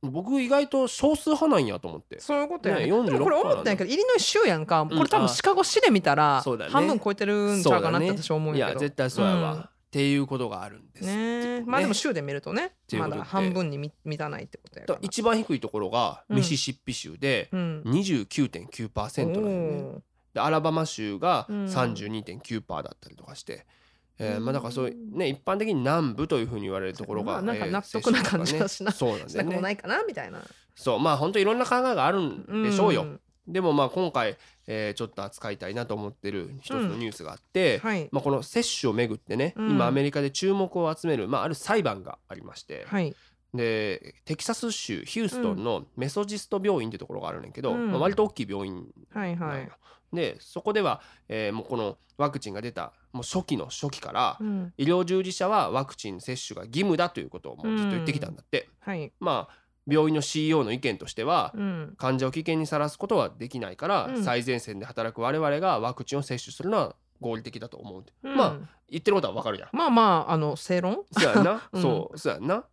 [0.02, 2.20] 僕意外と少数派なんやと思って。
[2.20, 2.82] そういうことやね。
[2.82, 4.86] ねでもこれ46%思ったんやけどイリノイ州やんか。
[4.88, 6.72] これ多あ分シカゴ市で見たらそうだね。
[6.72, 8.80] 半分超えてるんちゃうかなって私は思うんやけど。
[8.80, 9.60] いや絶対そうやわ、うん。
[9.62, 11.06] っていうことがあるんです。
[11.06, 11.14] ね。
[11.60, 11.64] え。
[11.66, 13.20] まあでも州で見るとねていうことで。
[13.20, 15.02] まだ半分に満満たないってことやかだから。
[15.02, 16.38] ら一番低いところがうん。
[16.38, 17.84] ミシシッピ州でうん。
[17.86, 19.50] 29.9%なんよね。
[19.84, 20.02] おー。
[20.36, 21.66] でアラバマ州がうん。
[21.66, 23.66] 32.9%だったりとかして、
[24.18, 29.62] えーまあだからそういうね一般的に南部というふうに言われるところが、まあなんかえー納得な感じはしなねそうなんだよね。
[29.62, 30.42] ないかなみたいな。
[30.76, 31.00] そう。
[31.00, 33.20] まあ本当いろんな考えがあるんでしょうよ、ん。
[33.48, 38.10] でもまあ今回、えーちょっと扱いたいなと思ってる一つのニュースがあって、はい。
[38.12, 39.72] まあ、この接種をめぐってね、うん。
[39.72, 43.14] 今アメリカで注目を集める、まあ、ある裁判がありまして、はい。
[43.54, 47.92] でテキサス州ヒューストンのメソジスト病院ってところがあるねんけど、うん。
[47.92, 49.72] まあ、割と大きい病院はいなんよ、はい。
[50.16, 54.74] でそこでは、えーもうこのワクチンが出たもう初期の初期から、うん。
[54.78, 59.12] 医療従事者はワクチン接種が義務だということをもうずっと言ってきたんだって、はい。
[59.20, 59.56] まあ
[59.88, 61.94] 病院の CEO の意見としては、うん。
[61.98, 64.24] 患者を危険にさらすことはできないから、うん。
[64.24, 68.58] 最前線で働く我々がワクチンを接種するのは合理的だと思うまあ
[68.90, 69.70] 言ってることはわかるやん。
[69.76, 71.04] まあまああの正論？
[71.12, 71.82] そうやんな、 うん。
[71.82, 72.64] そうそうやんな。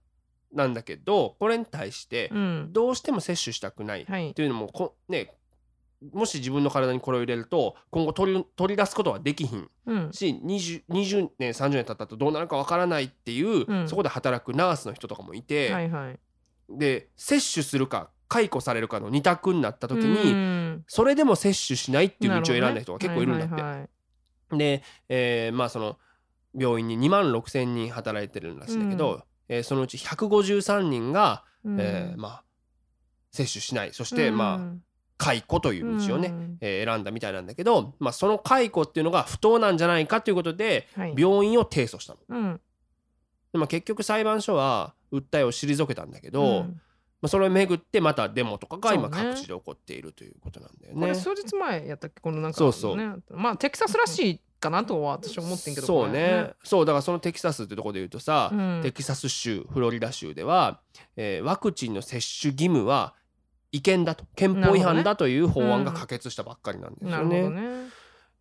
[0.52, 2.68] なんだけどこれに対してうん。
[2.72, 4.34] どうしても接種したくないっはい。
[4.34, 5.34] ていうのもこね
[6.12, 9.70] もし自分の体にこれを入れると今後取り取り出すことはできひん。
[9.86, 10.12] うん。
[10.12, 13.88] し 20, 20年30年経ったとどうなるかわからないっていう、うん。
[13.88, 16.18] そこで働くナースの人とかもいて、はいはい。
[16.68, 20.84] で接種するか解雇されるかの二択になった時うに、ん。
[20.86, 23.54] それでも接種しないっていう道を選んだ人が結構いるんだって。
[23.54, 24.58] はいはいはい。
[24.58, 25.98] で、えーまあその
[26.54, 31.76] 病院に2万6,000人働いてるらしいんだけど、えーそのうち153人が、うん。
[31.78, 32.44] えーまあ
[33.30, 33.92] 接種しない。
[33.92, 34.36] そして、うん。
[34.36, 34.76] まあ
[35.18, 36.58] 解雇という道をね、うん。
[36.60, 41.14] えー選んだみたいなんだけど、まあ、その解雇っていうのが不当なんじゃないかということではい。
[41.16, 42.18] 病院を提訴したの。
[42.28, 42.60] うん。
[43.52, 46.80] でまあ、結局裁判所は訴えを退けたんだけど、うん。
[47.20, 51.14] まあ、それをめぐってまたデモとかが今各地で起こっているということなんだよこれね。
[51.14, 52.20] 数日前やったっけ？
[52.20, 52.96] このなんかそうそう。
[52.96, 53.12] ね。
[53.30, 56.52] まあテキサスらしいかなとは私は思ってんけどそうね。
[56.64, 58.80] そうだからそのテキサスってところで言うとさ、うん。
[58.82, 60.80] テキサス州フロリダ州では、
[61.14, 63.14] えーワクチンの接種義務は
[63.72, 67.88] 違憲だと憲法違反だという法案が可決したばっかりなんですなよね。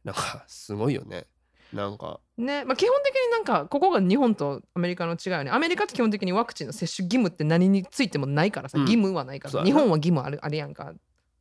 [0.04, 1.26] なんかすごいよね。
[1.74, 5.52] なんかねまあ、基本的になんかここが日本とアメリカの違いよね。
[5.52, 8.84] アメリカって基本的にワクチンの接種義務って何についてもないからさ、うん。
[8.84, 10.92] 義務はないから日本は義務あるあるやんか。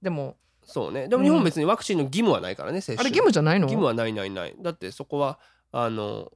[0.01, 1.09] でもそうね。
[1.09, 3.01] でも日本別にワクチンの義務はないからね接種。
[3.01, 3.65] あれ義務じゃないの？
[3.65, 4.55] 義務はないないない。
[4.61, 5.41] だってそこは
[5.73, 6.31] あの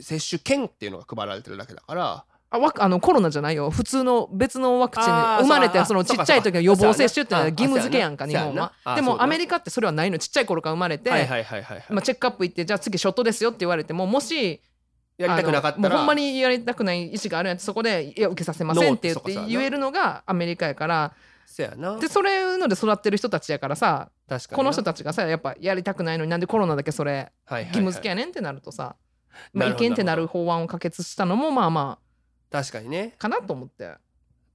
[0.00, 3.68] 接種券っていうのが配られてるだけだからあわあのコロナじゃないよ。
[3.70, 8.72] 普通の別のワクチン生まれてそのちっちゃい時の予防接種って義務付けやんかあ日本は。
[8.96, 10.18] でもアメリカってそれはないの。
[10.18, 14.62] ちっちゃい頃から生まれて、チェックアップ行ってじゃあ次ショットですよって言われてももし
[15.18, 15.88] やりたくなかったら。
[15.90, 21.12] もうほんまにやりたくない意思があるやつそこでいや受けさせませんって言って言えるのがアメリカやから。
[21.44, 21.98] せやな。
[21.98, 24.10] でそれので育ってる人たちやからさ
[24.52, 28.96] この人たちがさやっぱやりたくないのになんでコロナだけそれ義務付けやねんってなるとさ、
[29.54, 31.98] まあ、なるほど違憲ってなる法案を可決したのもまあま
[32.50, 33.14] 確かにね。
[33.16, 33.94] あかなと思って。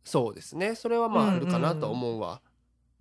[0.04, 0.76] そうですね。
[0.76, 2.42] それはまあうんあるかなと思うわ、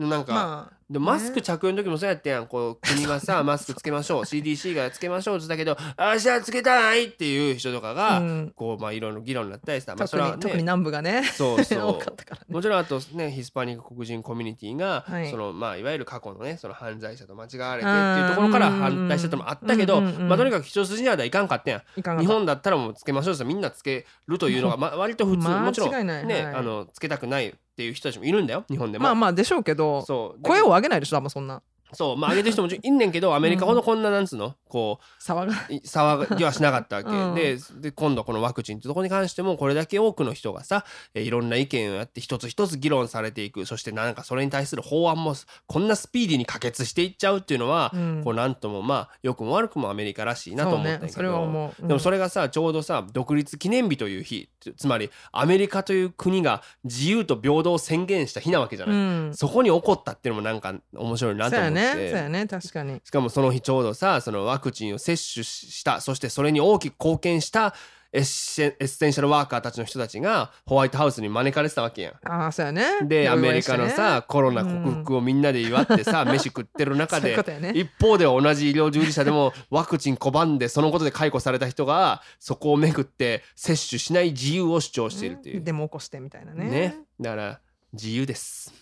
[0.09, 2.47] なんか、まあでもマスク着用の時もそうやってやん。
[2.47, 4.23] こう国がさ マスクつけましょう。
[4.25, 8.53] CDC がつけましょうって言ったけどあじゃあつけたいっていう人とかが、うん。
[8.55, 12.47] こうまあいろいろ議論になったりさ、まあ、そ特に、れは特にね南部がねそうそ 多うかったからね。
[12.51, 15.31] もちろんあとねヒスパニック黒人コミュニティが、はい。
[15.31, 22.19] そのまあいわゆる過去のねその犯罪者と間違われてっていうところから反対したのもあったけど、まあとにかく一筋縄ではいかんかったやん。
[22.21, 26.55] 日本だったらもうつけましょうってみんなつけるというのが、 まあ、割と普通、もちろんね、はい。
[26.55, 29.05] あのつけたくないっていう人たちもいるんだよ日本でも。
[29.05, 30.43] まあまあでしょうけどそう。
[30.43, 31.63] 声を上げないでしょ多分そんな。
[31.93, 32.17] そう。
[32.17, 35.53] まあ上げてる人もいんねんけどアメリカほどこんななんつうのこ騒が
[35.85, 37.35] 騒ぎはしなかったわけ、うん。
[37.35, 43.67] でで今度このワクチンってところに関してもこれだけ多くの人がさえいろんな意見をやって一つ一つ議論されていく。
[43.67, 45.35] そしてなんかそれに対する法案も
[45.67, 48.23] こんなスピーディーに可決していっちゃうっていうのは、うん。
[48.25, 51.73] こうなんともまあ良くも悪くもアメリカらしいなと思ったけど、ね。
[51.79, 51.89] う、うん。
[51.89, 59.35] でもそれがさちょうどさ独立記念日という日つつまりアメリカという国が自由と平等を宣言した日なわけじゃない、うん。
[59.35, 62.11] そこに起こったっていうのもなんか面白いなと思って。
[62.11, 62.47] そうやね。
[62.47, 63.01] 確かに。
[63.05, 67.75] しかもその日ちょうどさそのワクチンを接種したそしてそれに大きく貢献した
[68.15, 72.15] エッセンシャルワーカーたちの人たちがホワイトハウスに招かれてたわけやん。
[72.29, 72.85] ああそうやね。
[73.05, 77.73] でアメリカのお祝いしてねさコロナ克服をみんなで祝ってさ飯食ってる中で ね。
[77.75, 85.63] 一方では同じ医療従事者でもワクチン拒んでそのことで解雇された人がそこをめぐって接種しない自由を主張しているっていう。
[85.63, 86.69] デモ起こしてみたいなね。
[86.69, 86.97] ね。
[87.19, 87.61] だから
[87.95, 88.75] 自由です。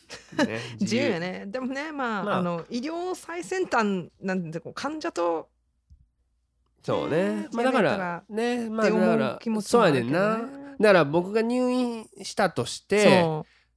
[0.44, 0.58] ね。
[0.80, 1.44] 自由やね。
[1.46, 2.36] でもねまあ、まあ。
[2.38, 5.48] あの医療最先端なんてこう患者と
[6.82, 7.48] そうねね。
[7.52, 10.38] まあだかららねまあだからそうやねんな。
[10.38, 10.44] ね
[10.80, 13.22] だから僕が入院したとして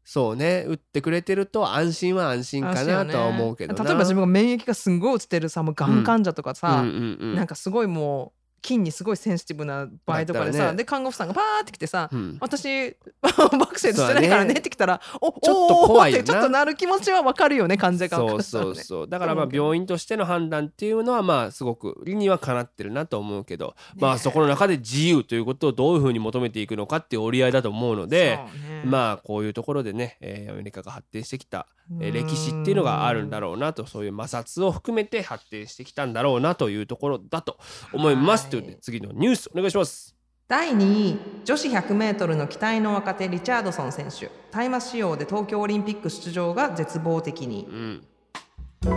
[0.06, 3.84] そうね打ってくれてると安心は安心かなとは思うけどな。
[3.84, 10.78] 例えば自分が免疫がすんごい落ちてるさもうがん患者とかさ、うんうんうんなんかすごいもう菌にすごいセンシティブな場合とかでさ、ね。
[10.78, 12.38] で看護婦さんがパーって来てさうん。
[12.40, 19.08] 私バクセスしてないからねねって来たらおちょっと怖いってちょっとなる気持ちはわかるよね患者側そうそうそう。
[19.08, 28.40] だからまあ病院としての判断っていうのはまあすごく理にはかなってるなと思うけど、まあそこの中で自由ということをどういうふうに求めていくのかっていう折り合いだと思うので
[28.86, 37.58] まあこういうところでね、えーアメリカが発展してきた、えー歴史っていうのがあるんだろうなとそういう摩擦を含めて発展してきたんだろうなというところだと
[37.92, 38.46] 思います。
[38.46, 40.16] はいということで次のニュースお願いします。
[40.48, 48.08] 第2位女子 100m の期待の若手リチャードソン選手大麻使用で東京オリンピック出場が絶望的にうん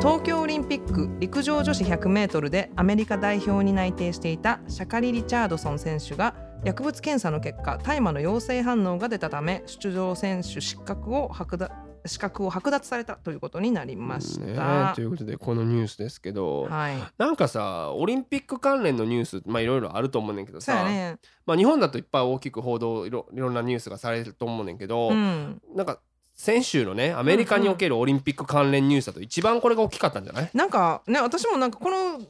[0.01, 14.93] 東京オリンピック陸上女子 100m でアメリカ代表に内定していたシャカリ・リチャードソン選手が薬物検査の結果大麻の陽性反応が出たため出場選手失格を剥奪資格を剥奪されたということになりましねた。
[14.95, 21.19] ということでこのニュースですけど、はい、なんかさオリンピック関連のニュースまあいろいろあると思うねんけどさ、ね。
[21.45, 26.01] まあ、日本だといっぱい大きく報道いろいろんなニュースがされてると思うねんけど、うん、なんか
[26.35, 30.51] 先週のねアメリカにおけるオリンピック関連ニュースだと一番これが大きかったんじゃない？
[30.53, 32.21] なんかね私もなんかこの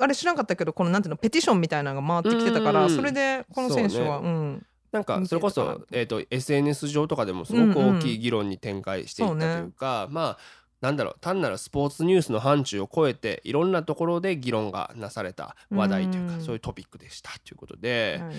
[0.00, 10.38] あれ知らんかったけどこのなんていうのペティションみたいなのが回ってきてたからうんそれでこの選手はそううんなんかそれこそ、えー、と SNS 上とかでもすごく大きい議論に展開していったというか、まあ
[10.82, 16.40] なんだろう単なるスポーツニュースの範疇を超えていろんなところで議論がなされた話題というか、うん。
[16.42, 18.32] そういうトピックでしたということで、はい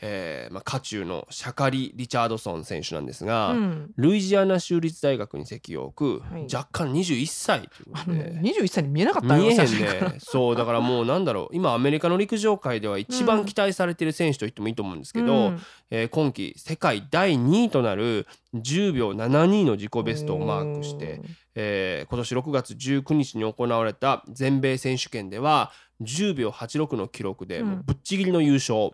[0.00, 3.90] えーまあ、渦中のシャカリ・リチャードソン選手なんですが、うん。
[3.96, 6.42] ルイジアナ州立大学に籍を置く、はい。
[6.52, 8.32] 若干21歳ということで。
[8.40, 11.56] 21歳に見えなかったよ見えへんねそうだからもう なんだろう。
[11.56, 15.60] 今アメリカの陸上界では一番期待されてる選手と言ってもいいと思うんですけど、うん。
[15.90, 21.20] えー今季世界第2位となる10秒72の自己ベストをマークして、
[21.54, 28.76] えー今年6月19日に行われた全米選手権では10秒86の記録でぶっちぎりの優勝。
[28.76, 28.92] お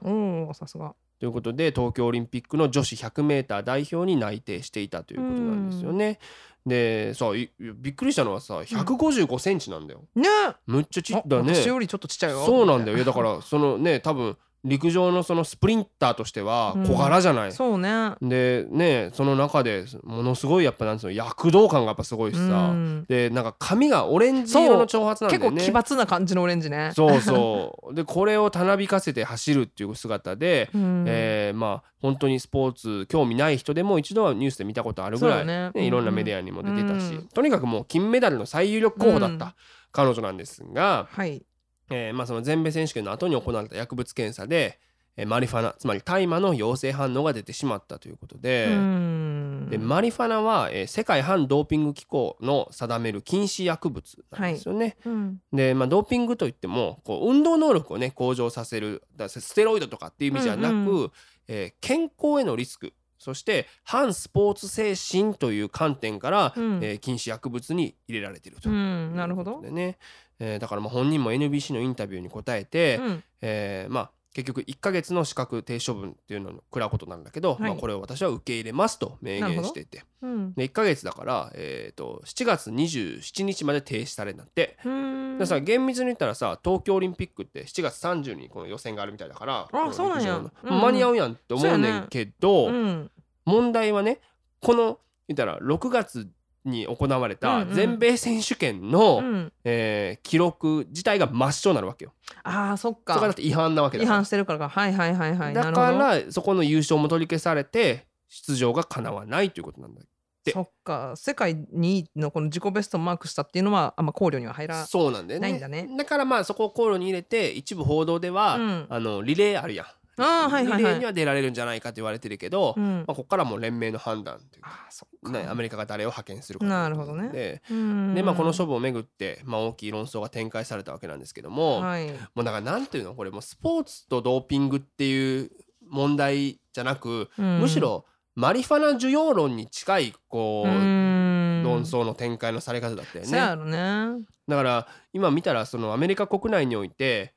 [0.50, 0.94] ーさすが。
[1.20, 6.18] ということで東京オリンピックの女子 100m 代表に内定していたということなんですよね。
[6.66, 10.02] でさいびっくりしたのはさ155センチなんだよ。
[10.14, 10.28] ね。
[10.66, 11.54] むっちゃちっあだね。
[11.54, 12.44] 私よりちょっとちっちゃいよ。
[12.44, 12.96] そうなんだよ。
[12.96, 16.87] いやだからそのね多分陸上のそのスプリンターとしてはうん。
[16.87, 17.53] 小柄じゃない？
[17.53, 18.14] そうね。
[18.22, 23.05] でねその中でものすごいやっぱなんつうの躍動感がやっぱすごいしさ、うん。
[23.09, 26.92] でなんか髪がオレンジ色の長髪なんだ結構奇抜な感じのオレンジね。
[26.94, 27.94] そうそう。
[27.94, 31.05] でこれをたなびかせて走るっていう姿で、うん。
[31.07, 35.70] えーまあ本当にスポーツ興味ない人でも一度はニュースで見たことあるぐらい、ね。
[35.74, 37.29] ねいろんなメディアにも出てたし、うん。
[37.29, 39.53] とにかくもう金メダルの最有力候補だった、うん。
[39.92, 41.44] 彼女なんですが、はい
[41.90, 44.79] えーまあ、その全米選手権の後に行われた薬物検査で、
[45.16, 49.68] えーマリファナつまり大麻の陽性反応が出てしまったということで,、うん。
[49.70, 54.97] でマリファナは、えー世界反ドーピング機構の定める禁止薬物なんですよね。
[55.05, 55.40] うん。
[55.53, 61.11] で、まあ、ドーピングといってもこう運動能力をね向上させるだステロイドとかっていう意味じゃなく、うんう
[61.47, 66.81] えー健康へのリスクそして反スポーツ精神という観点から、うん。
[66.83, 68.68] えー禁止薬物に入れられていると。
[68.68, 69.14] うん。
[69.14, 69.61] なるほど。
[69.62, 69.97] でね、
[70.38, 73.25] えーだからまあ本人も NBC のインタビューに答えて、うん。
[73.40, 77.61] えーまあ結局1ヶ月の資格停止処分っていうのを食らうことなんだけど、はい。
[77.62, 80.03] まあ、これを私は受け入れますと明言していて。
[80.23, 80.55] うん。
[80.55, 84.77] で1ヶ月だから、えー、と7月27日まで停止されるんだって。
[84.85, 85.38] うん。
[85.38, 90.37] でさ厳密に言ったらさ東京オリンピックって7月30にこの予選があるみたいだからこのそうなんや。
[90.37, 90.81] うんうん。
[90.81, 93.11] 間に合うやんって思うねんけど、うん。
[93.44, 94.18] 問題はね
[94.61, 96.29] この言ったら6月
[96.64, 97.74] に行われたうんうん。
[97.74, 99.53] 全米選手権の、うん。
[99.64, 102.12] えー記録自体が抹消になるわけよ。
[102.42, 104.14] あーそっそこがだっ違反なわけだから。
[104.14, 104.68] 違反してるからか。
[104.68, 105.55] はいはいはいはい。
[105.55, 111.12] だからそこの優勝も取り消されて出場が叶わないということなんだどそっか。
[111.16, 115.48] 世界2位のこの自己ベストをマークしたっていうのはあんま考慮には入らそうなんだよね。
[115.48, 118.87] ないんだねからまあそこを考慮に入れて一部報道では、うん。
[118.88, 120.79] あのリレーあるやんあーはいはいはい。
[120.79, 122.98] リレーには出られるんじゃないかと言われてるけど、うん。
[122.98, 125.33] まあ、ここからもう連盟の判断というか、あーそっか。
[125.33, 127.29] ね、アメリカが誰を派遣するかなるほどね。
[127.29, 132.09] でうんで、まあ、この処分をめぐって、まあ、大きい論争が展開されたわけなんですけども、はい。
[132.35, 135.50] もうだからなんていうのこれもうスポーツとドーピングっていう
[135.88, 137.61] 問題じゃなく、うん。
[137.61, 141.62] むしろマリファナ需要論に近いこう、うん。
[141.64, 143.57] 論争の展開のされ方だったよね。
[143.57, 144.24] ろね。
[144.46, 147.35] だから今見たらそのアメリカ国内において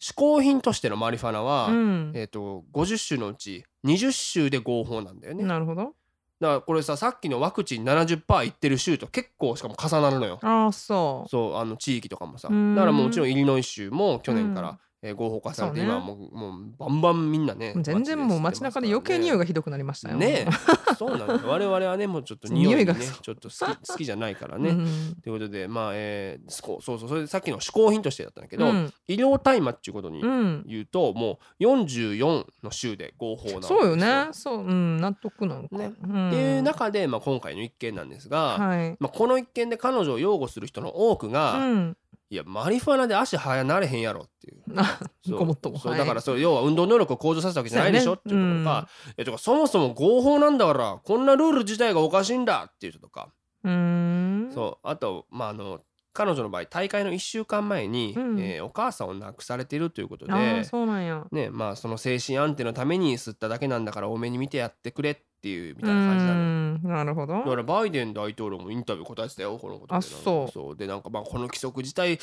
[0.00, 5.42] 嗜好品としてのマリファナは、うんえー、と50種のうち20種で合法なんだよね。
[5.42, 5.94] だかなるほど
[6.40, 10.38] らこれささっきのワクチン70%いってる州と結構しかも重なるのよ。
[10.42, 15.84] ああそうそうあの地域とかもさうんだからもちろんイリノイ州も去年から、えー合法化されて、ね。
[15.84, 20.16] 今はもうもうバンバンみんなね全然もう街中で余計匂いががひどくなりましたよ。
[20.16, 20.94] ねえ。
[20.96, 21.40] そうなんだよ。
[21.46, 24.86] 我々はねもうちょっと匂い匂いがちょっと好き 好きじゃないからね、うん。
[25.22, 28.92] ということでまあえーそうそうそうそれでさっきの嗜好品としてだったんだけど、うん。
[29.06, 30.64] 医療大麻っていうことにうん。
[30.66, 34.28] 言うと、もう44の州で合法なそうよね。
[34.32, 35.76] そう、うん、納得なんか。
[35.76, 35.92] ね。
[36.02, 36.28] うん。
[36.28, 38.96] っていう中で、まあ、今回の一件なんですが、はい。
[38.98, 41.96] まあ、この一件で彼女を擁護する人の多くが、うん。
[42.30, 44.62] いやマリファナで足速なれへんやろっていう。
[44.76, 45.78] あ、 そうごもっとも。
[45.78, 53.28] そうはいだからそれ要は運動能力を向上させたわけじゃないでしょっていうこととか、えとかそもそも合法なんだからこんなルール自体がおかしいんだっていう人とか、
[53.64, 54.50] うーん。
[54.52, 55.80] そうあとまああの
[56.12, 61.24] 彼女の場合大会の1週間前に、うんえーお母さんを亡くされているということで、そうなんや。
[61.30, 66.46] ねまあ、その精神安定のために吸っただけなんだから多めに見てやってくれっていうみうたいな感じなのよ。
[66.46, 67.34] ん、なるほど。
[67.34, 67.42] だ。
[67.42, 69.94] からバイデン大統領もインタビュー答えてたよこのことで。
[69.94, 70.52] あそう。
[70.52, 70.76] そう。
[70.76, 72.18] でなんかまあこの規則自体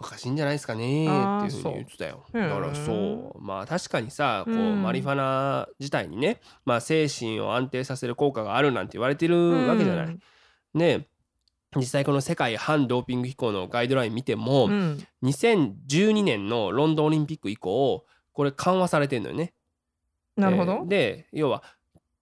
[0.00, 2.24] おかしいんじゃないですかねっていうふうに言ってたよ。
[2.32, 3.40] だからそう。
[3.40, 4.82] まあ確かにさこう、うん。
[4.82, 10.20] マリファナ自体にねまあ精神を安定させる効果があるなんて言われてるわけじゃない、うん
[10.74, 11.06] ね。
[11.76, 15.04] 実際この世界反ドーピング機構のガイドライン見ても、うん。
[15.22, 19.52] 2012年のロンドンオリンピック以降これ緩和されてんのよね。
[20.36, 20.72] なるほど。
[20.72, 20.88] えー。
[20.88, 21.62] で要は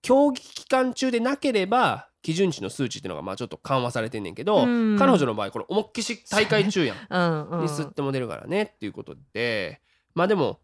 [0.07, 7.61] 競技期間中でなければ基準値の数値っていうのがまあちょっと緩和されてんねんけど、うん彼女の場合これ思いっきし大会中やん、 うんうん。
[7.63, 9.81] に吸っても出るからねっていうことで
[10.15, 10.61] まあでも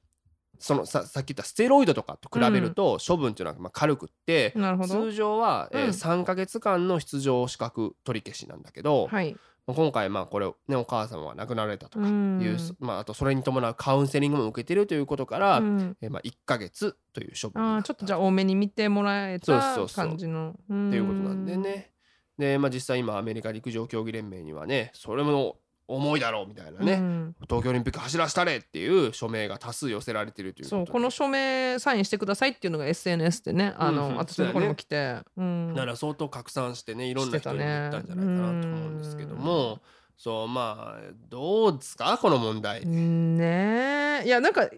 [0.60, 5.12] そのささっき言ったステロイドとかと比べると処分っていうのはまあ軽くって、なるほど通。
[5.12, 9.36] 常は、えーうん3ヶ月間の出場資格取り消しなんだけど、はい。
[9.66, 20.50] まあ今回まあこれねお母様が亡くなられたとかいう、うんまあ、あとそれに伴うカウンセリングも受けてるということから、うんえーまあ、1ヶ月という処分にあちょっとじゃあ多めに見てもらえた感じの。
[20.50, 21.58] っっていうことなんで。
[21.58, 21.92] ね。
[22.38, 27.36] で、まあ、実際今アメリカ陸上競技連盟にはねそれも重いだろうみたいなね、うん。
[27.42, 35.74] 東京オリンピック走らせたれっていう署名が多数寄せられてるというそうこの署名サインしてくださいっていうのが SNS でねあの、うんうん私のところにも来て、うん。
[35.76, 39.80] だから相当拡散してねいろんな人にも言ったんじゃないかなと思うんですけども、
[40.18, 42.86] そうまあどうですかこの問題。
[42.86, 44.26] ねえ。
[44.26, 44.70] いやなんかん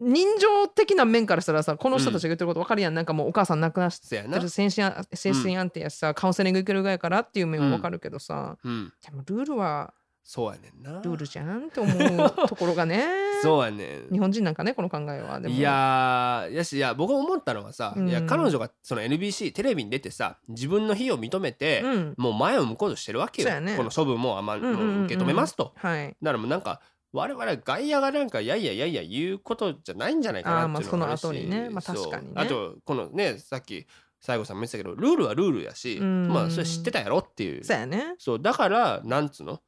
[0.00, 4.38] 人情的な面からしたらさこの人たちが言ってること分かるやん、なんかもうお母さん亡くなしそやな。
[4.38, 4.48] てる。
[4.48, 11.00] 精神安精神安定やしさ、カウンセリング受けるぐらいからっていう面は分かるけどさ、うん、でもルールはそうやねんな。
[11.00, 13.04] ルールじゃんって思うところがね。
[13.42, 14.12] そうやねん。
[14.12, 15.40] 日本人なんかねこの考えは。
[15.40, 15.54] でも。
[15.54, 18.08] いやーやしいや僕思ったのはさ、うん。
[18.08, 22.14] いや彼女がその NBC テレビに出てさ自分の非を認めて、うん。
[22.16, 23.76] もう前を向こうとしてるわけよ、ね。
[23.76, 25.72] この処分もあんま、うんうんうんう受け止めますと。
[25.76, 26.16] はい。
[26.22, 26.80] だからもうなんか
[27.12, 31.24] 我々外野がなんかやいやいやいや言うことじゃないんじゃないかなっていうのがあるし。
[31.26, 31.70] あーまあその後にね。
[31.70, 32.32] まあ確かにね。
[32.36, 33.86] あとこのねさっき
[34.20, 36.28] 西郷さんも言ってたけどルールはルールやし、うん。
[36.28, 37.64] まあそれ知ってたやろっていう。
[37.64, 38.14] そうやね。
[38.18, 39.60] そうだからなんつうの？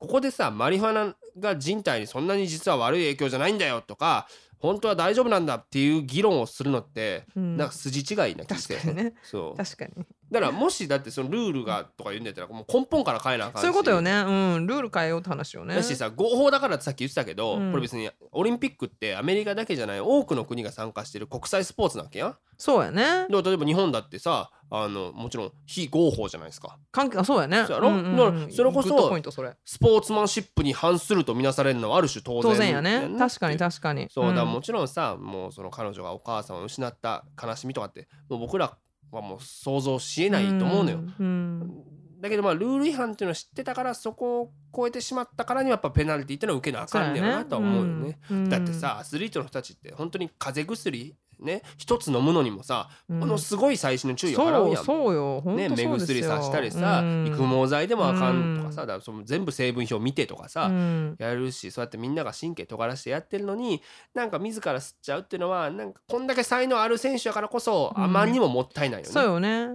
[0.00, 4.26] ここでさマリファナが人体にそんなに実は悪い影響じゃないんだよとか
[4.58, 7.56] 本当は大丈夫なんだっていう議論をするのって、うん。
[7.56, 8.92] なんか筋違いな気がして。
[8.92, 9.14] ね。
[9.22, 9.56] そう。
[9.56, 9.92] 確かに
[10.30, 13.62] だからもしだってそのルールがとか言うんだったらもう根本から変えなあかんし。
[13.62, 14.12] そういうことよね。
[14.12, 14.66] うん。
[14.66, 15.74] ルール変えようって話よね。
[15.74, 22.26] だしさ合法だからってさっき言ってたけど、うんこれ別にオリンピックってアメリカだけじゃない多くの国が参加してる国際スポーツなわけや。
[22.28, 22.36] ん。
[22.56, 23.26] そうやね。
[23.28, 26.78] で例えば日本だってさあのもちろん非合法じゃないですか。
[26.92, 27.64] 関係あそうやね。
[27.66, 27.90] そうやろ？
[27.90, 28.16] んんん。
[28.16, 29.52] だからそれこそグッドポイントそれ。
[29.64, 32.42] スポーツマンシップに反するとみなされるのはある種当然。
[32.42, 33.08] 当然やね。
[33.18, 34.06] 確かにか確かに。
[34.10, 34.52] そうだからん。
[34.52, 38.76] もちろんさ、もうその彼女がお母さんを失った悲しみとかってもう僕ら
[39.10, 41.00] はもう想像しえないと思うのよ。
[41.18, 41.84] うん
[42.20, 48.18] だけどまあルール違反っていうのは知ってたからそこを超えてしまったからにはやっぱペナルティっていうのは受けなあかんねやろなとは思うよね。
[48.30, 53.20] うんだってさアスリートの人たちって本当に風邪薬ね一つ飲むのにもさ、うん。
[53.20, 54.84] ものすごい細心の注意を払そううやん。
[54.84, 55.40] そうよ。
[55.40, 57.26] 本ね、目薬さしたりさ、うん。
[57.26, 58.88] 育毛剤でもあかんとかさ、うん。
[58.88, 61.16] だその全部成分表見てとかさ、うん。
[61.18, 63.82] やるしそうやってみんなが神経尖らしてやってるのに
[64.14, 68.04] なんか自ら吸っちゃうっていうのはなんかこんだけ才能ある選手だからこそうん。
[68.04, 69.12] あまりにももったいないよね。
[69.12, 69.68] そうよね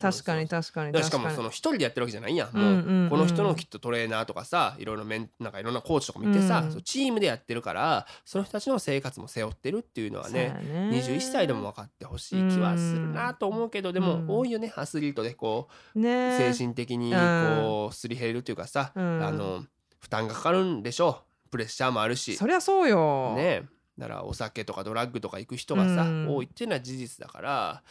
[0.00, 1.24] 確かに確かにしか確かに。
[1.24, 2.56] もその一人でやってるわけじゃないやん。
[2.56, 6.82] もうこの人のきっとトレーナーとかさいろいろメンなんかいろんなコーチとか見てさ、うん。
[6.82, 10.90] チームでやってるからその人たちの生活も背負ってるっていうのはねね。
[10.92, 16.52] 21歳でも分かってほしい気はするなと思うけどでもうん多いよねアスリートでこうね。
[16.52, 17.58] 精神的にうん。
[17.64, 19.18] こうすり減るというかさあうん。
[19.38, 19.64] の
[20.00, 21.50] 負担がかかるんでしょう。
[21.50, 22.36] プレッシャーもあるし。
[22.36, 23.34] そりゃそうよ。
[23.34, 23.64] ね。
[23.98, 26.28] だからお酒とかドラッグとか行く人がさうん。
[26.28, 27.82] 多いっていうのは事実だから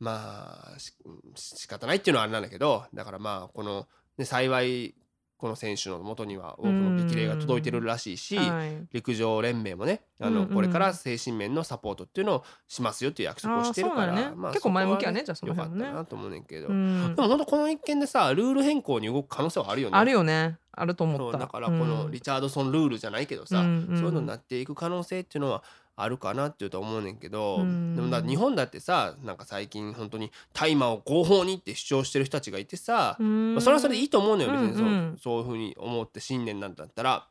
[0.00, 0.94] まあし
[1.36, 3.86] 仕方ないっていうのはあれなんだけどだからまあこの、
[4.18, 4.94] ね、幸い
[5.40, 8.86] この選手のもとには多くの激励が届いてるらしいし、はい。
[8.92, 17.14] 陸上連盟もねあの、これから精神面のサポートっていうのをしますよっていう約束をしてるからあーそうなんやね結構前向きやねじゃあそのよかったなと思うねんけど、うん。
[17.16, 19.96] でも本当この一件でさルール変更に動く可能性はあるよね。
[19.96, 20.58] あるよね。
[20.72, 21.38] あると思った。
[21.38, 25.62] だからこのリチャードソンルールじゃないけどさ、そういうのになっていく可能性っていうのは
[25.96, 27.94] あるかなっていうと思うねんけど、うん。
[27.94, 33.54] でもだ日本だってさなんか最近本当に大麻を合法にって主張してる人たちがいてさ、うん。
[33.54, 34.76] まあそれはそれでいいと思うのよ別に。
[34.76, 37.26] そう,、そういうふうに思って信念なんだったら。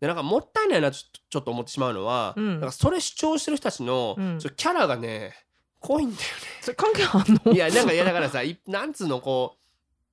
[0.00, 2.50] でなんかもったいないなちょっとちょっと思ってしまうのは、うん。
[2.52, 4.38] なんかそれ主張してる人たちの、うん。
[4.38, 5.34] ちょキャラがね
[5.80, 6.22] 濃いんだよ
[6.60, 7.52] それ関係あんの？
[7.52, 7.56] ね。
[7.56, 9.56] いやなんかいやだからさいなんつうのこ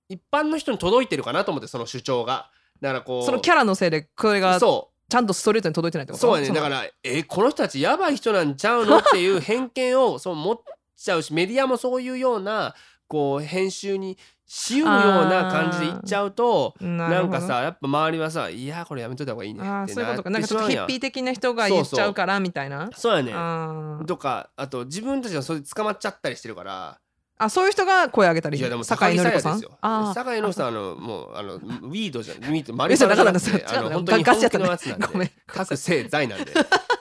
[0.10, 2.50] う一般の人に届いてるかなと思ってその主張が。
[2.82, 6.22] だからこうそのキャラのせいでこれがちそうゃんとストレートに届いてないってこと？
[6.22, 6.50] そうやね。
[6.50, 9.00] のだからえこの人たちやばい人なんちゃうの？
[9.00, 10.60] っていう偏見をそう持っ
[10.96, 12.76] ちゃうしメディアもそういうような
[13.08, 14.92] こう編集にしうるよう
[15.26, 20.30] な感じで言っちゃうとなんかさやっぱ周りはさいやこれやめといた方がいいねってそういうことか。
[20.30, 20.42] なん。
[20.42, 22.90] かちょっとヒッピー的な人が言っちゃうからみたいな。
[22.96, 24.06] そうやね。
[24.06, 27.00] とかあと自分たちがそれで捕まっちゃったりしてるから
[27.42, 29.62] あそういう人が声上げたりいやでも酒井さん？
[29.82, 30.14] あー。
[30.14, 35.32] 酒井のさんあのもうあのウィードじゃウィードマいやリファナじゃなからてあの本当に本気のやつなんでごめん。
[35.48, 36.54] 各性罪なんで。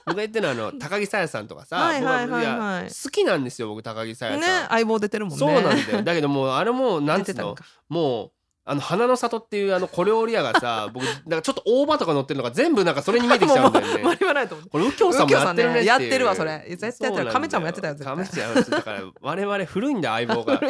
[0.07, 2.85] 僕が言ってるのはあの高木さやさんとかさはいはいはいはい。
[2.85, 5.39] 僕や好きなんですよ僕高木さやさん、ね相棒出てるもんね。
[5.39, 6.03] そうなんだよ。
[6.03, 7.65] だけどもうあれもうなんてたのか。
[7.89, 8.31] もう
[8.71, 14.17] あの花の里っていうあの小料理屋がさ 僕なんかちょっと大葉とか乗ってるのが全部なんかそれに見えてきちゃうんだよもうマね。
[14.21, 16.65] リファナやと思ってこれ右京さんもやってるねやってるわそれ。
[16.69, 18.17] 絶対やってる亀ちゃんもやってたよ絶対。
[18.17, 20.61] 亀ちゃんだから我々古いんだ 相棒が。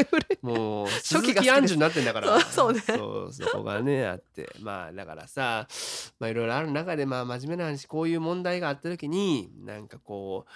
[0.43, 1.45] もう初鈴期が好きです。
[1.45, 2.41] 木杏樹になってんだから。
[2.47, 2.81] そうそうね。
[2.87, 2.95] そ
[3.29, 4.49] うそこがねあって。
[4.61, 5.67] まあだからさ
[6.21, 10.51] まあいろいろある中でまあ真面目な話こういう問題があった時になんかこう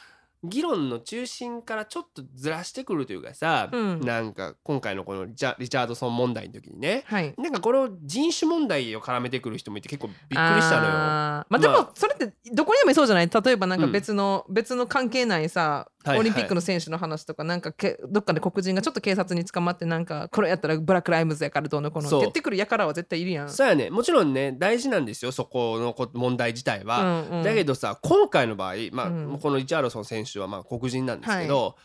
[0.45, 4.01] 議論の中心からちょっとずらしてくるというかさ、うん。
[4.01, 7.35] なんか今回のこのリチャリチャードソン問題の時にねはい。
[7.39, 10.37] なんかこれを人種問題を絡めてくる人もいて結構びっくりし
[10.71, 10.91] たのよ。
[10.93, 11.53] あー。
[11.53, 11.83] まあでまあ。
[11.83, 13.31] もそれってどこにでもいそうじゃない？
[13.31, 13.93] 例えばなんかうん。
[13.93, 23.51] 別の、別の関係ないさはいオリンピックの選手の話とかなんかけどっかで黒人がちょっと警察に捕まってなんかこれやったらブラック・ライムズやからどうのこうのって言ってくるやからは絶対いるやん。
[23.51, 23.91] そうやね。
[23.91, 27.03] もちろんね大事なんですよそこのこ問題自体は。
[27.31, 27.43] うんうん。
[27.45, 29.39] だけどさ今回の場合、まあうん。
[29.41, 31.77] このリチャードソン選手はまあ黒人なんですけど、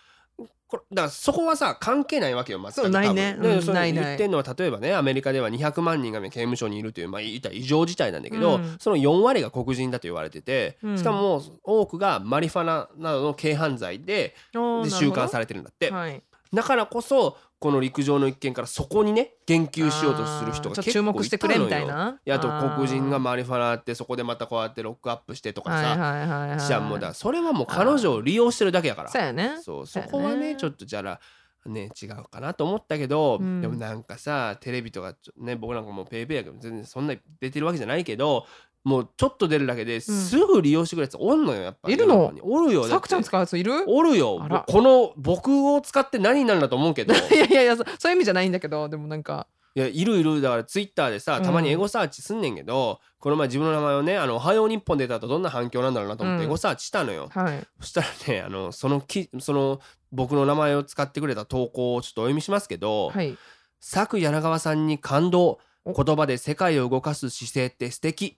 [0.68, 3.36] これだからそこはさ関係ないわけよ全くないね。
[3.38, 3.56] 多分。
[3.58, 4.06] でそれうんないない。
[4.06, 8.76] 言ってんのは例えばねアメリカでは200万人がね刑務所にいるというまあ言ったら異常事態なんだけど、うん。
[8.80, 10.98] その4割が黒人だと言われてて、うん。
[10.98, 14.36] しかも多くがマリファナなどの軽犯罪で
[14.84, 16.22] で収監されれてるんだって、はい、
[16.54, 22.20] だからこそこの陸上の一件からそこにね言及しようとする人が結構注目してくれみたいな。
[22.30, 26.60] あと黒人があマリファナってそこでまたこうやってロックアップしてとかさ、ーはいはいはいはい。
[26.60, 29.58] じゃあもうだそれはもう彼女を利用してるだけやからそうやね。
[29.62, 31.20] そうそこはねちょっとじゃあ
[31.68, 38.46] ね違うかなと思ったけど、うんでもなんかさテレビとかね僕なんかもうペイペイやけど全然そんな出てるわけじゃないけど
[38.88, 42.32] もうちょっと出るだけですぐ利用してくるやつおんのよやっぱいるの？
[42.42, 43.84] おるよさくちゃん使うやついる？
[43.86, 44.40] おるよ。
[44.66, 47.14] この僕を使って何になるんだと思うけど。
[47.14, 49.48] いやいやいやそそういう意味じゃないんだけどでもなんか。
[49.76, 50.40] いやいるいる。
[50.40, 56.50] だからツイッターでさたまにうんエゴサーチすんねんけど、この前自分の名前をね「あのおはよう日本」出た後どんな反響なんだろうなと思ってうん。
[56.50, 57.68] エゴサーチしたのよ、はい。
[57.82, 59.82] そしたらねあのそのきその
[60.14, 63.38] 僕の名前を使ってくれた投稿をちょっとお読みしますけどはい。
[63.82, 65.60] 佐久柳川さんに感動。
[65.86, 65.94] お。
[65.94, 68.38] 言葉で世界を動かす姿勢って素敵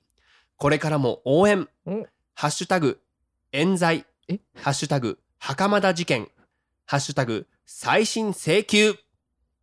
[0.59, 1.69] これからも応援。
[1.85, 2.05] お。
[2.35, 2.99] ハッシュタグ
[3.53, 4.05] 冤罪。
[4.27, 4.41] え？
[4.55, 6.27] ハッシュタグ袴田事件。
[6.85, 8.93] ハッシュタグ再審請求。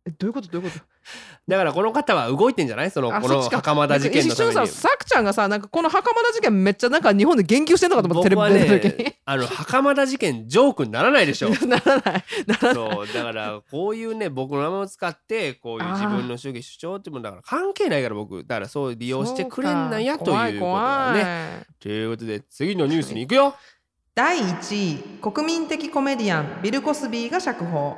[0.07, 0.47] えどういうこと？
[0.47, 0.85] どういうこと？
[1.47, 2.91] だからこの方は動いてんじゃない？
[2.91, 4.67] そのこの袴田事件のために。
[4.67, 9.03] ささくちゃんがさなんかこの袴田事件めっちゃなんか日本で言及してんのかと思ってテレビ出た時に。
[9.05, 11.49] ねあの袴田事件ジョークにならないでしょ。
[11.65, 12.25] ならない。
[12.47, 12.73] ならない。
[12.73, 18.43] そうだからこういうね僕の名前を使ってこういう自分の主義主張ってもだから関係ないから僕。
[18.43, 21.23] だからそう利用してくれんなんやということだね。
[21.23, 23.55] ねということで次のニュースに行くよ。
[24.15, 27.95] 第1位国民的コメディアンビル・コスビーが釈放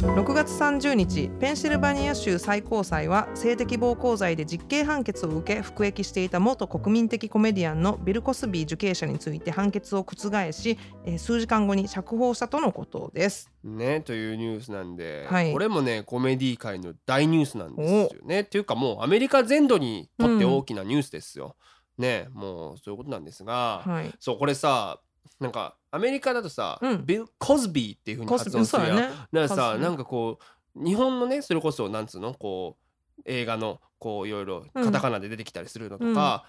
[0.00, 13.50] 6月30日ペンシルバニア州最高裁は性的暴行罪で実刑判決を受け服役していた元国民的コメディアンのビル・コスビー受刑者について判決を覆し、えー数時間後に釈放したとのことです。
[13.62, 18.40] ねというニュースなんで、はいこれもねコメディ界の大ニュースなんですよね。
[18.40, 21.56] っていうかもうアメリカ全土にとって大きなニュースですよ。
[21.98, 24.98] ねもうそういうことなんですが、はい、そうこれさ
[25.40, 27.04] なんかアメリカだとさ、うん。
[27.04, 28.96] ビル・コズビーっていうふうに発音するやん。
[28.96, 29.02] ね。
[29.02, 30.38] だからさなんかこ
[30.76, 32.76] う日本のねそれこそなんつうのこ
[33.18, 36.44] う映画のこういろいろカタカナで出てきたりするのとか、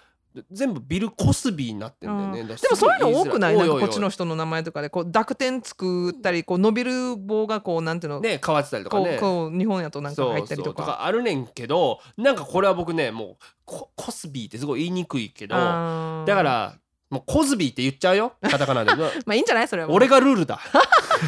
[0.52, 2.42] 全部ビル・コスビーになってんだよね。
[2.42, 3.58] あーだからでもそういうの多くない？
[3.58, 9.18] なこっちの人の名前とかでこう濁点作ったりこう伸びる棒がこうなんていうの、ね変わってたりとかね。
[9.20, 11.04] こう日本やとなんか入ったりとか。
[11.04, 16.76] あるねんけどなんかこれは僕ねもうココスビーってすごい言いにくいけどだから
[17.12, 18.34] もうコズビーって言っちゃうよ。
[18.41, 18.91] カタカナで。
[19.26, 19.68] まあいいんじゃない？
[19.68, 19.89] それは。
[19.91, 20.59] 俺がルールだ。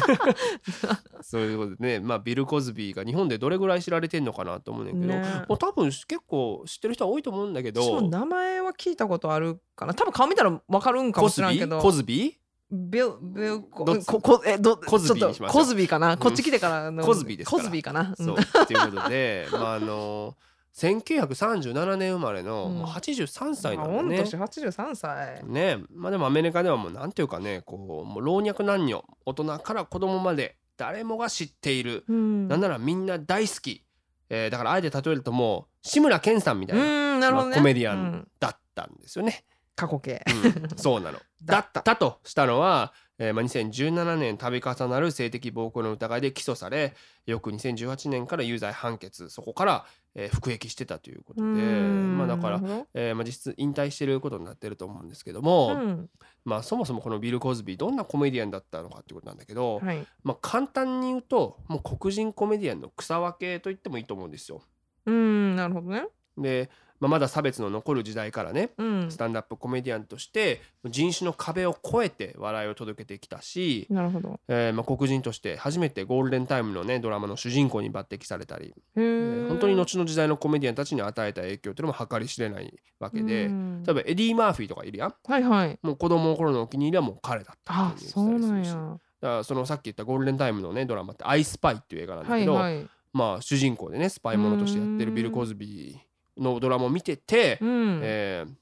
[1.20, 2.00] そういうことでね。
[2.00, 8.00] まあビル・コズビーが日本でどれぐらい知られてんのかなと思うねんけど、ねもう多分結構知ってる人は多いと思うんだけど。
[8.00, 9.94] 名前は聞いたことあるかな。
[9.94, 11.78] 多分顔見たらわかるんかもしれんけど。
[11.80, 12.34] コズビー？
[12.72, 15.62] ビルビルコここえどコズビーにしましょう。
[15.62, 17.04] コズビーかな、こっち来てからの。
[17.04, 18.26] コズビーですコズビーかな、うん。
[18.26, 18.36] そう。
[18.36, 20.34] っていうことでまああの
[20.76, 22.78] 1937年生まれの、うん。
[22.78, 24.16] もう83歳まあなんだね。
[24.18, 25.44] 御年83歳。
[25.44, 25.78] ね。
[25.90, 32.48] まあでもアメリカではもうなんていうかねこうもう老若男女大人から子供まで誰もが知っている、うん。
[32.48, 33.84] なんならみんな大好き、
[34.28, 36.86] えーだからあえて例えるともう志村けんさんみたいな、う
[37.18, 38.28] んなるほどね、まあコメディアンうん。
[38.40, 39.44] だったんですよね。
[39.76, 40.24] 過去形。
[40.26, 40.76] うん。
[40.76, 41.18] そうなの。
[41.44, 46.94] だだったとしたのは、えーまあ、2017年度重なる性的暴行の疑いで起訴され
[47.26, 52.60] 翌2018年から有罪判決そこから、えー服役してたということでうんまあだから、
[52.94, 56.10] えーまあ、実質引退してることになってると思うんですけどども、うん。
[56.46, 60.06] まあ、そもそもこのビル・コズビーどんなコメディアンだったのかっていうことなんだけど、はい。
[60.22, 64.62] まあ、簡単に言うともう黒人コメディアンの草分けと言ってもいいと思うんですよ。
[65.06, 66.06] うんなるほどね。
[66.38, 69.10] で、まあ、まだ差別の残る時代からねうん。
[69.10, 74.40] スタンダップコメディアンとして人種の壁を越えて笑いを届けてきたし、なるほど。
[74.48, 83.82] えーまあ、黒人として初めてゴールデンタイムのねドラマの主人公に抜擢されたり、へええー本当に後の時代のコメディアンたちに与えた影響っていうのも計り知れないわけで、うん。
[83.84, 85.78] 例えばエディ・マーフィーとかいるやんはいはい。
[85.82, 95.98] もう子供の頃のお気に入りはもう彼だったあっていうそうてたりだからそのさっき言ったゴールデンタイムのねドラマって「アイスパイ」っていう映画なんだけど、はいはいまあ主人公でねスパイものとしてやってるビル・コズビー
[96.38, 98.00] のドラマを見てて、うん。
[98.02, 98.52] えー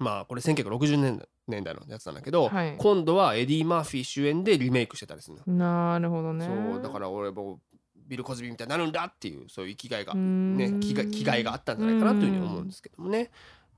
[0.00, 2.76] まあこれ1960年年代のやつなんだけど、はい。
[2.78, 6.46] 今度はエディ・マーフィー主演でリメイクしてたりするの、なるほどね。
[6.46, 7.60] そうだから俺も
[8.06, 13.30] ビル・コズビーみたいになるんだっていうそういう生きがいが、ねね、気が気概があったんじゃないかなというふうに思うんですけどもね。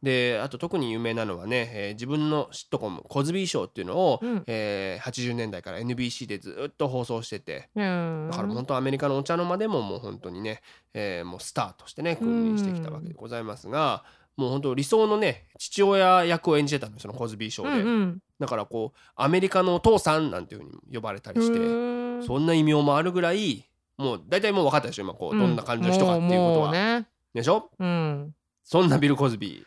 [0.07, 4.45] であと特に有名なのはね、えー自分のシットコム「コズビーショー」っていうのを、うん。
[4.47, 8.29] えー80年代から NBC でずっと放送しててうん。
[8.31, 10.63] だから本当アメリカのお茶の間でももう本当にね、
[10.95, 14.05] えーもうスターとしてね君臨してきたわけでございますが、
[14.37, 18.19] もう本当理想のね父親役を演じてたのよそのコズビーショーで、うんうん。
[18.39, 27.07] だからこうアメリカのお父さんなんていうふうに呼ばれたりして、うんそんな異名もあるぐらいもう大体もう分かったでしょ今こうどんな感じの人かっていうこともは、うね。
[27.35, 27.71] でしょ？
[27.79, 28.35] うん。
[28.63, 29.65] そんなビル・コズビー、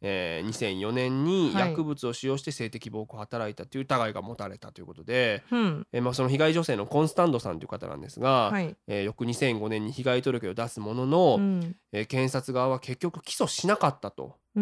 [0.00, 1.70] えー2004年にはい。
[1.70, 5.86] 薬物を使用して性的暴行を働いたという疑いが持たれたということで、うん。
[5.92, 8.76] えーまあ、その被害女性のコンスタンドさんという方なんですが、はい。
[8.86, 11.76] えー翌2005年に被害届を出すものの、うん。
[11.92, 14.60] えー検察側は結局起訴しなかったと、う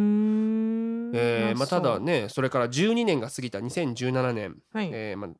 [1.14, 4.90] えーまあ、ただねそれから12年が過ぎた2017年、はい。
[4.92, 5.30] えーまあ、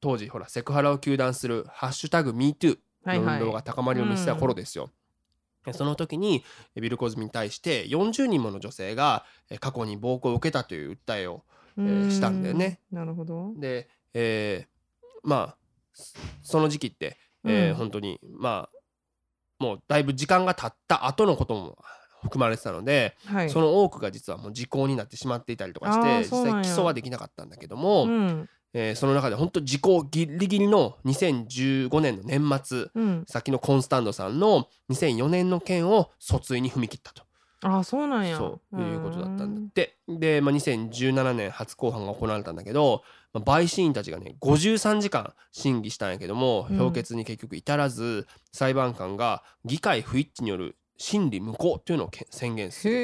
[0.00, 3.26] 当時ほらセクハラを糾弾する「ハッシュタグ #MeToo」はいはい。
[3.26, 4.86] の運動が高まりを見せた頃ですよ。
[4.86, 4.92] で
[5.72, 6.44] その時に
[6.74, 11.42] えービル・コズミに対して40人もの女性がえー過去に暴行を受けたという訴えを
[12.10, 12.80] したんだよね。
[12.92, 13.52] なるほど。
[13.56, 15.56] で、えーまあ
[15.94, 17.74] そその時期って、えーうん。
[17.76, 21.78] 本当にまあもうだいぶ時間が経った後のことも
[22.22, 23.50] 含まれてたので、はい。
[23.50, 33.24] その多くが実はもう時効になってしまっていたりとかしあて実際起訴はできなかったんだけども、うんえーその中で本当時効ギリギリの2015年の年末うん。
[33.26, 37.22] 先のコンスタンドさんの2004年の件を訴追に踏み切ったと。
[37.62, 38.36] あそうなんや。
[38.36, 39.96] そういうことだったんだうって。
[40.08, 43.02] で、まあ、2017年初公判が行われたんだけど、
[43.32, 46.78] まあ、陪審員たちがね53時間審議したんやけどもうん。
[46.78, 53.00] 評決に結局至らず、裁判官が議会不一致による審理無効というのをけ宣言すると、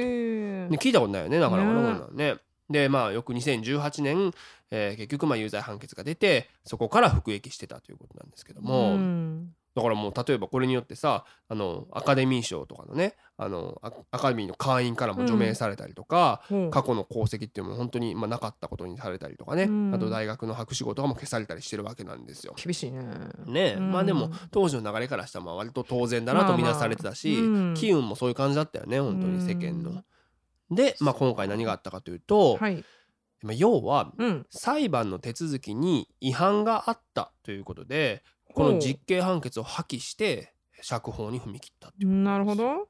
[0.72, 2.40] ね、聞いたことないよねなかなかねね。
[2.68, 4.32] でまあ翌2018年、
[4.70, 8.94] えー結局まあ有罪判決が出てそこから服役してたということなんですけども。
[8.94, 9.54] うん。
[9.72, 16.70] だからもう例えばこれによってさあのアカデミー賞とかのねあのアアカデミーの会員からも除名されたりとか、ほう。
[16.70, 19.94] 過去の功績っていうのも本当に、まあ、なかったことにされたりとかね、うん。
[19.94, 22.54] あと大学の博士号とかも消されたりしてるわけなんですよ。
[22.62, 23.02] 厳しいね。
[23.46, 23.76] ね。
[23.78, 23.92] うん。
[23.92, 29.90] まあでも当時の流れからしたらまあ割と当然だなと見なされてたし、まあ機運もそういう感じだったよね本当に世間の。
[29.90, 30.74] うん。
[30.74, 32.84] で、まあ、今回何があったかというと、はい
[33.42, 34.46] まあ要はうん。
[34.50, 38.22] 裁判の手続きに違反があったということで
[38.54, 42.88] この実刑判決を破棄して釈放に踏み切ったっていうなるほど。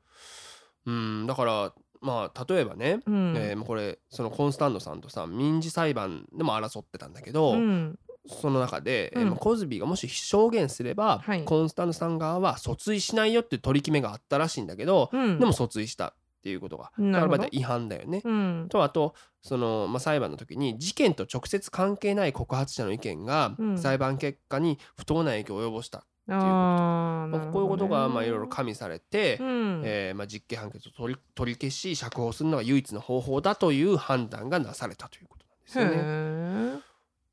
[0.87, 3.35] うんだからまあ例えばね、うん。
[3.37, 7.99] えーこれそのコンスタンドさんとさ民事裁判でも争ってたんだけど、うん。
[8.27, 9.29] その中で、えーうん。
[9.31, 11.45] まあコズビーがもし証言すれば、はい。
[11.45, 15.39] コンスタンドさん側は訴追しないよっていう取り決めがあったらしいんだけど、うん。
[15.39, 18.23] でも訴追したっていうことがだからまた違反だよね。
[18.25, 18.67] うん。
[18.71, 23.79] とあとその、まあ、裁判の時に事件と直接関係ない告発者の意見がうん。
[23.79, 27.53] 裁判結果に不当な影響を及ぼした、あーまあなるほどね。
[27.53, 29.83] こういうことがまあいろいろ加味されて、うん。
[29.85, 35.45] えーまあ、実刑判決を取り取り消し釈放するのが唯一の方法だという判断がなされたということ
[35.79, 36.81] なんですよね。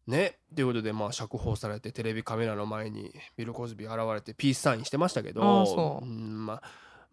[0.08, 0.40] ね。
[0.56, 6.64] ということでまあ釈放されてテレビカメラの前にビル・コズビー現れてピースサインしてましたけどうんまあ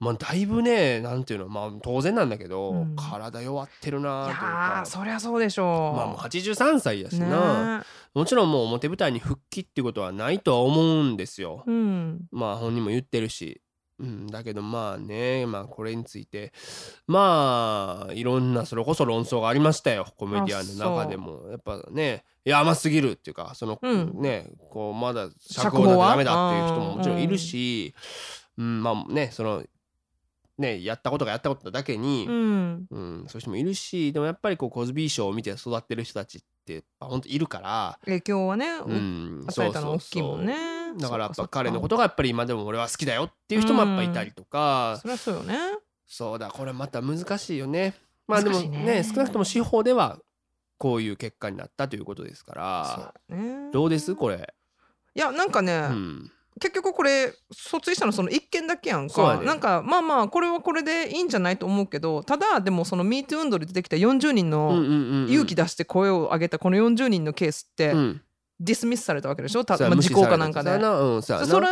[0.04, 2.94] まあだいぶねなんていうのまあ当然なんだけど、うん。
[2.94, 4.88] 体弱ってるないというやかー。
[4.88, 5.96] そりゃそうでしょう。
[5.96, 7.84] まあもう83歳やしな、ね。
[8.12, 11.64] もちろんもう表舞台に復帰っていうことはないとは思うんですよ。
[11.66, 12.20] うん。
[12.30, 13.62] まあ本人も言ってるし、
[13.98, 16.52] うん、だけどまあねまあこれについて。
[17.06, 20.06] まあいろんなそれこそ論争がありましたよ。
[20.18, 21.48] コメディアンの中でも。
[21.50, 24.20] やっぱねいや甘すぎるっていうかその、うん。
[24.20, 27.94] ねこうまだ釈放だとダメだっていう人ももちろんいるし、
[28.58, 29.64] うん、まあねその
[30.58, 32.86] ねやったことがやったことだけに、うん。
[32.90, 40.54] うん、そういう人もいるしでもやっぱりこうコズビー賞を見て育ってる人たちって本当いるから、影響はね、うん、与えたの大きいもんね。
[40.98, 45.58] だからやっぱ彼のことがやっぱり今でも俺は好きだよっていう人もやっぱいたりとか、そりゃそうよね。
[46.06, 47.94] そうだこれまた難しいよね。
[48.28, 49.04] まあでもねね。
[49.04, 50.18] 少なくとも司法では
[50.78, 53.12] こういう結果になったということですから。
[53.28, 53.70] そうね。
[53.72, 54.14] どうです？
[54.14, 54.54] これ、
[55.14, 68.22] いやなんかね、うん、結局これ訴追したのその一件だけやんか、なんかまあまあこれはこれでいいんじゃないと思うけどただでもその MeToo 運動で出てきた40人の勇気だ、出して声を上げたこの40人のケースってうん、
[68.60, 69.64] ディスミスされたわけでしょ？
[69.64, 70.78] た、まあ、時効かなんかで。
[70.80, 71.66] そうん、そそれ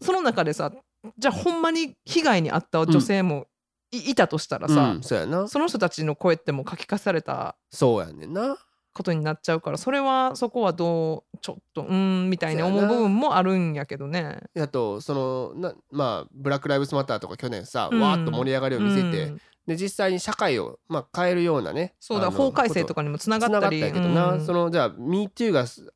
[0.00, 0.72] その中でさ
[1.18, 3.46] じゃあほんまに被害に遭った女性も
[3.90, 8.56] い,、いたとしたらさ、うん、そその人たちの声ってもう書き消されたそうやねんな
[8.96, 14.40] ことになっちゃうからそれはそこはどうちょっとうーんみたいに思う部分もあるんやけどね。
[14.58, 18.00] あとそのなまあブラック・ライブズ・マターとか去年さ、うん。
[18.00, 19.40] わーっと盛り上がりを見せて、うん。
[19.66, 23.78] で実際に社会を、まあ、変えるようなねそうだ法改正とかにもつながったり。
[23.78, 24.46] つながったけどな、うん。
[24.46, 25.92] そのじゃあ MeToo がす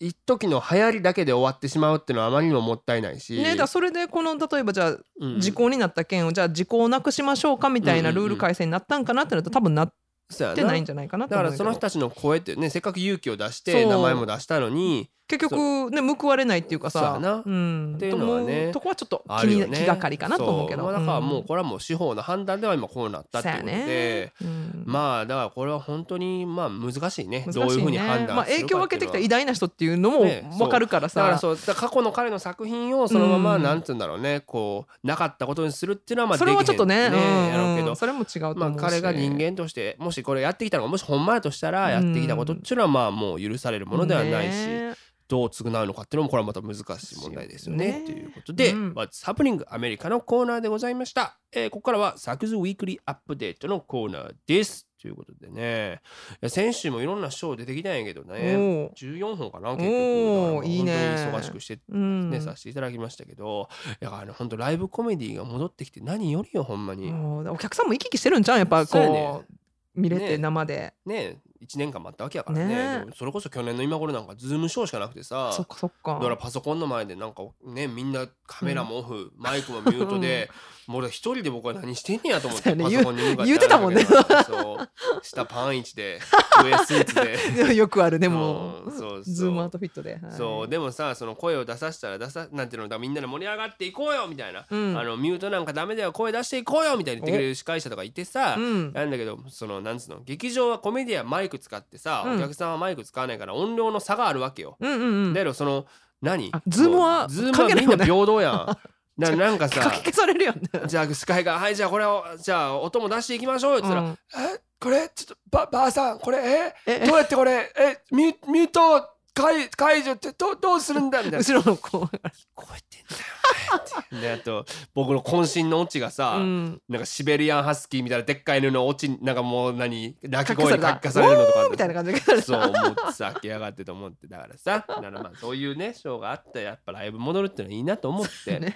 [0.00, 5.40] 一時の流行りだけで終わってしまうっていうのはあまりにももったいないし、ね、だそれでこの例えばじゃあうん。
[5.40, 9.92] 時効になった件をじゃあ時効をなくしましょうかみたいなルール改正になったんかなってなると多分なっ
[10.30, 17.42] そうやてないんじゃないかなとだからその人たちの声ってねせっかく勇気を出して名前も出したのに結局ね報われないっていうかさな。
[17.44, 17.94] うん。
[17.96, 18.72] っていうのはね。
[18.72, 19.68] とこはちょっと気ね。
[19.72, 20.82] 気がかりかなと思うけど。
[20.82, 24.32] そまあだからもううんこれはもう司法の判断では今こうなったっていうことで、ね。
[24.40, 24.84] うん。
[24.86, 27.44] まあだからこれは本当にまあ難しいね。
[27.46, 33.62] 難しいどういうふうに判断するかまあ、影響を受けてきた偉大な人っていうのもね分かるからさ、だからそう過去の彼の作品をそのままうん。
[33.62, 37.48] なんつうんだろうねこうなかったことにするっていうのはまあそれはちょっとねできへんうん。
[37.48, 37.90] やろうけど。
[37.90, 44.94] うんそれも違うと思うし、まあ彼が人間としてもしこれやってきたのがもしほんまやとしたらやってきたことっていうのはまあもう許されるものではないし、ね
[45.28, 48.00] どう償うのかっていうのもこれはまた難しい問題ですよね。
[48.00, 48.04] ね。
[48.06, 48.92] ということで、うん。
[48.94, 51.38] What's Happening アメリカのコーナーでございました。
[51.52, 54.86] えーここからはサクズウィークリーアップデートのコーナーです。
[55.00, 56.00] ということでね、
[56.32, 58.92] いや先週もいろんなショー出てきたんやけどね、おー。
[58.94, 59.76] 14本かな？
[59.76, 59.92] 結局。
[59.92, 60.92] おーいいね。
[60.92, 62.30] 本当に忙しくしてうん。
[62.30, 63.68] ね、させていただきましたけど、
[64.00, 67.12] だからね本当ライブコメディが戻ってきて何よりよほんまに。
[67.12, 68.58] お客さんも行き来してるんじゃん？
[68.58, 69.14] やっぱそうやね。
[69.14, 73.04] こう見れてね生で、ね1年間待ったわけやからね。
[73.04, 75.52] ねそれこそ去年の今頃なんかズームショーしかなくてさ。
[75.52, 76.14] そっかそっか。
[76.14, 80.50] だからパソコンの前でなんかねみんなカメラもオフ、マイクもミュートで、
[80.88, 84.02] もう俺一人で僕は何してんねやと思って、パソコンに向かって言うてたもんね。
[84.04, 84.88] そう。
[85.22, 86.18] 下パンイチで
[86.64, 87.74] 上スーツで。
[87.76, 88.88] よくあるでもう。
[88.88, 89.22] んそうそう。
[89.22, 90.32] ズームアウトフィットで、はい。
[90.32, 90.68] そう。
[90.68, 94.98] でもさその声を出させたら出さなんていうのみんなで盛り上がっていこうよみたいな、うん。
[94.98, 98.92] あのミュートなんかダメだよ声出していこうよみたいに言ってくれる司会者とかいてさ、うん。
[98.94, 102.36] なんだけどそのなんつうの劇場はコメディアンマイク使ってさ、うん。
[102.38, 104.78] お客さんはマイク使わないから音量の差があるわけよ。
[104.80, 105.34] うんうんうん。
[105.34, 105.84] だけどその
[106.22, 106.50] 何？
[106.52, 108.76] あズームはズームはみんな平等やん。
[109.18, 110.60] ななんかかさき消されるよね。
[110.86, 113.72] じゃあ司会が「はいじゃあこれをじゃあ音も出していきましょう。
[113.72, 114.08] よ」って言ったら
[114.44, 114.60] うん「え？
[114.80, 115.08] これ？
[115.12, 116.38] ちょっとばばあさんこれ？
[116.86, 117.06] ええ？
[117.06, 117.72] どうやってこれ？
[117.76, 117.98] え？
[118.12, 119.08] ミュミュート
[119.38, 121.38] 解解除ってどどうするんだ」みたいな。
[121.38, 121.98] 後ろの子。
[121.98, 122.08] 聞
[122.54, 124.20] こえてんだよねって。
[124.20, 124.64] であと
[124.94, 126.82] 僕の渾身のオチがさ、うん。
[126.88, 134.26] なんかシベリアンハスキーみたいなでっかい犬のオチなんかもう何鳴き声に書き消されるのとかみたいな感じでそう思ってさ来やがってと思って。
[134.26, 138.74] だからさ だからまあそういうねショーがあったらやっぱライブ戻るってのはいいなと思って、 ね。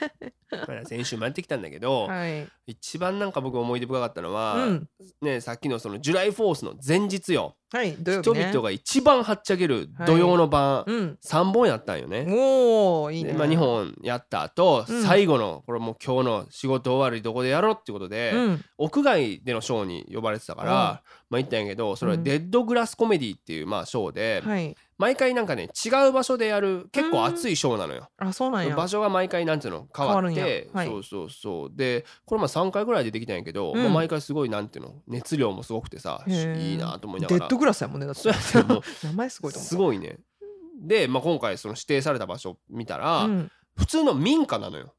[0.51, 2.47] まあ先週もやってきたんだけど、はい。
[2.67, 4.89] 一番なんか僕思い出深かったのは、うん。
[5.21, 8.45] ねさっきのそのジュライフォースの前日よ、はい土曜日ね。
[8.45, 11.19] 人々が一番はっちゃける土曜の晩、うん。
[11.25, 12.27] 3本やったんよね。
[12.29, 13.33] おーいいね。
[13.33, 15.03] でまあ、2本やった後、うん。
[15.03, 18.65] 最後のこれもう今日の仕事終わりどこでやろうっていうことで、うん。
[18.77, 20.77] 屋外でのショーに呼ばれてたから、うん。
[20.77, 21.01] ま
[21.33, 22.25] あ行ったんやけどそれはうん。
[22.25, 28.09] デッドグラスコメディっていうまあショーで、はい毎回なんかね違う場所でやる結構熱いショーなのよ。
[28.19, 28.77] あそうなんや。
[28.77, 30.87] 場所が毎回なんていうの変わって、はい。
[30.87, 31.71] そうそうそう。
[31.75, 33.83] でこれまあ3回ぐらいでできたんやけど、うん。
[33.83, 37.41] もう毎回すごいなんていうの熱量もすごくてさいいなと思いながら。
[37.41, 38.31] デッドグラスやもんねだって。
[39.05, 39.71] 名前すごいと思った。
[39.71, 40.21] すごいね。
[40.81, 43.51] で、まあ、今回その指定された場所見たら、うん。
[43.77, 44.95] 普通の民家なのよ。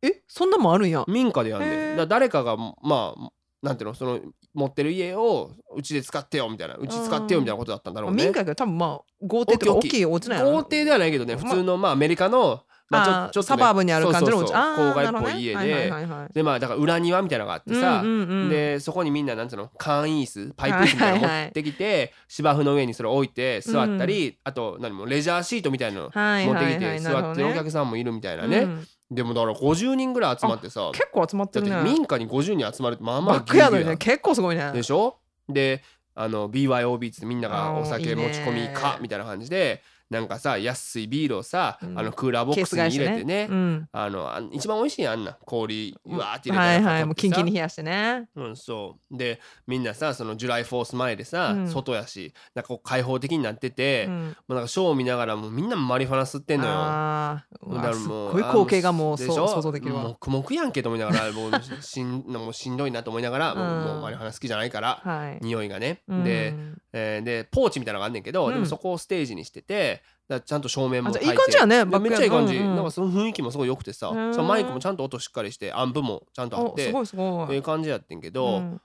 [0.00, 1.04] えそんなもんあるんや。
[1.08, 1.96] 民家でやんねん。
[1.96, 2.76] だ誰かがま
[3.16, 3.30] あ
[3.62, 3.94] なんていうの？
[3.94, 4.20] その
[4.54, 8.24] 持ってる家をうちで使ってよみたいなうち使ってよみたいなことだったんだろうね。
[8.24, 15.92] 民家やけど多分まあ豪邸とか大大きいお家なんやろ豪邸ではないけどねま普通のまあアメリカの、まあ、あちょっと、ね、サバーブにある感じの郊外っぽい家で、
[16.32, 18.02] でまあだから裏庭みたいなのがあってさ、
[18.48, 19.70] でそこにみんななんつうの？
[19.76, 31.82] 簡易椅子パイプ椅子みたいなの持ってきて、芝生の上にそれ置いて座ったり、あと何もレジャーシートみたいなのはい持ってきて座ってるお客さんもいるみたいなね、うんでもだから50人ぐらい集まってさ結構集まってるね。
[31.82, 34.70] 民家に50人集まるってまあまあギュウギュウやにね結構すごいね。
[34.72, 35.16] でしょ？
[35.48, 35.82] で
[36.14, 41.98] あの BYOB ってみんながお酒持ち込みかみたいな感じでなんかさ安いビールをさ、うん。
[41.98, 43.46] あのクーラーボックスに入れてね。
[43.50, 43.88] うん。
[43.92, 45.32] あのあ一番美味しいやんあんな。
[45.44, 47.04] 氷うわーって入れたらはいはい。
[47.04, 48.28] もうキンキンにに冷やしてね。
[48.34, 49.16] うんそう。
[49.16, 51.68] でみんなさそのジュライフォース前でさ、うん。
[51.68, 54.36] 外やしなんかこう開放的になってて、もうん。
[54.48, 56.72] うなんかショーを見ながらもうみんなマリファナ吸ってんのよ。
[56.74, 57.70] あー。
[57.70, 60.02] うだからわすっもうごい光景がもう想像できるわ。
[60.04, 63.84] 黙々やんけと思いながらもうしんもうしんどいなと思いながら、もううん。
[63.84, 65.38] もうマリファナ好きじゃないから、はい。
[65.44, 66.24] 匂いがね、うん。
[66.24, 66.54] で
[66.92, 68.54] えーでポーチみたいなのがあんねんけど、うん。
[68.54, 69.97] でもそこをステージにしてて
[70.28, 71.24] だちゃんと照明もいて。
[71.24, 77.44] いい感じやねめっちゃいい感じ、うんうんなんかその雰囲気もすごい良くてさ、そのマイクもちゃんと音しっかりしてアンプもちゃんとあっおすてごいすごい。
[77.44, 78.80] っていう感じやってんけど、うん。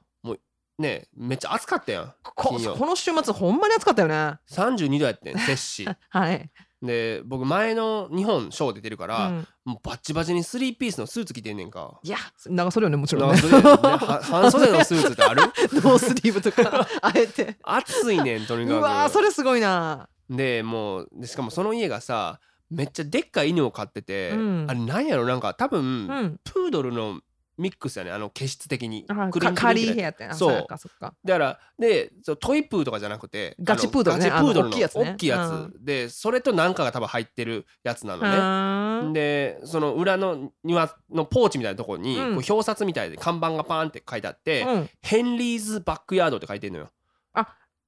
[0.79, 4.39] ねめっちゃ暑かったやんこの週末ほんまに暑かったよね。
[4.49, 6.49] 32度やってん摂氏 はい。
[6.81, 9.47] で僕前の日本ショー出てるから、うん。
[9.65, 11.99] もうバッチバチにスリーピースのスーツ着てんねんか。
[12.03, 13.41] いや長袖よねもちろんね。
[13.41, 15.41] なんかそれねは 半袖のスーツってある？
[15.43, 17.55] ノースリーブとかあえて。
[17.63, 18.77] 暑いねんとにかく。
[18.79, 24.65] うわーそれすごいなでもうでしかもその家がさめっちゃでっかい犬を飼ってて、うん。
[24.67, 26.39] あれなんやろなんか多分、うん。
[26.43, 27.21] プードルの
[27.55, 29.05] ミックスやねあの気質的に。
[29.09, 30.53] あクリンかカヘアってあそう。
[30.53, 31.13] やかそっか。
[31.23, 34.29] だからでトイプーとかじゃなくてガチプードルね。
[34.29, 35.17] ガチプードルの大きいやつね。
[35.21, 39.13] いやつ、うでそれとなんかが多分入ってるやつなのね。
[39.13, 42.35] でその裏の庭のポーチみたいなところに、うん。
[42.35, 44.89] こう表札みたいで看板がパーンって書いてあって、うん。
[45.03, 46.89] ヘンリーズバックヤードって書いてるのよ。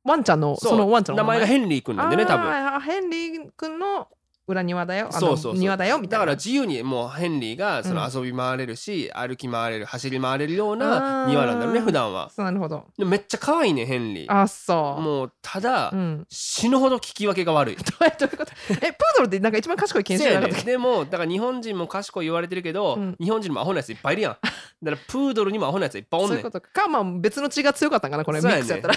[0.05, 1.39] ワンちゃんのそのワンちゃんの名前？
[1.41, 2.79] がヘンリー君なんでね多分。
[2.81, 4.07] ヘンリー君の
[4.47, 5.09] 裏庭だよ。
[5.11, 6.25] あのそうそう庭だよみたいな。
[6.25, 12.29] だから自由にもうヘンリーがその遊び回れるし、歩き回れる走り回れるような庭なんだろうね普段は。
[12.29, 12.85] そうなるほど。
[12.99, 14.31] めっちゃ可愛いねヘンリー。
[14.31, 15.01] あそう。
[15.01, 16.27] もうただ、うん。
[16.29, 17.75] 死ぬほど聞き分けが悪い。
[17.81, 18.51] どういうこと？
[18.69, 20.49] えプードルってなんか一番賢い犬種せやね。
[20.51, 23.15] でもだから日本人も賢い言われてるけど、うん。
[23.19, 24.33] 日本人もアホなやついっぱいいるやん。
[24.33, 24.51] だか
[24.83, 26.35] らプードルにもアホなやついっぱいおんねん。
[26.35, 26.83] そういうことか。
[26.83, 28.39] かまあ別の血が強かったんかなこれ。
[28.39, 28.47] ね。
[28.47, 28.93] ックスやったら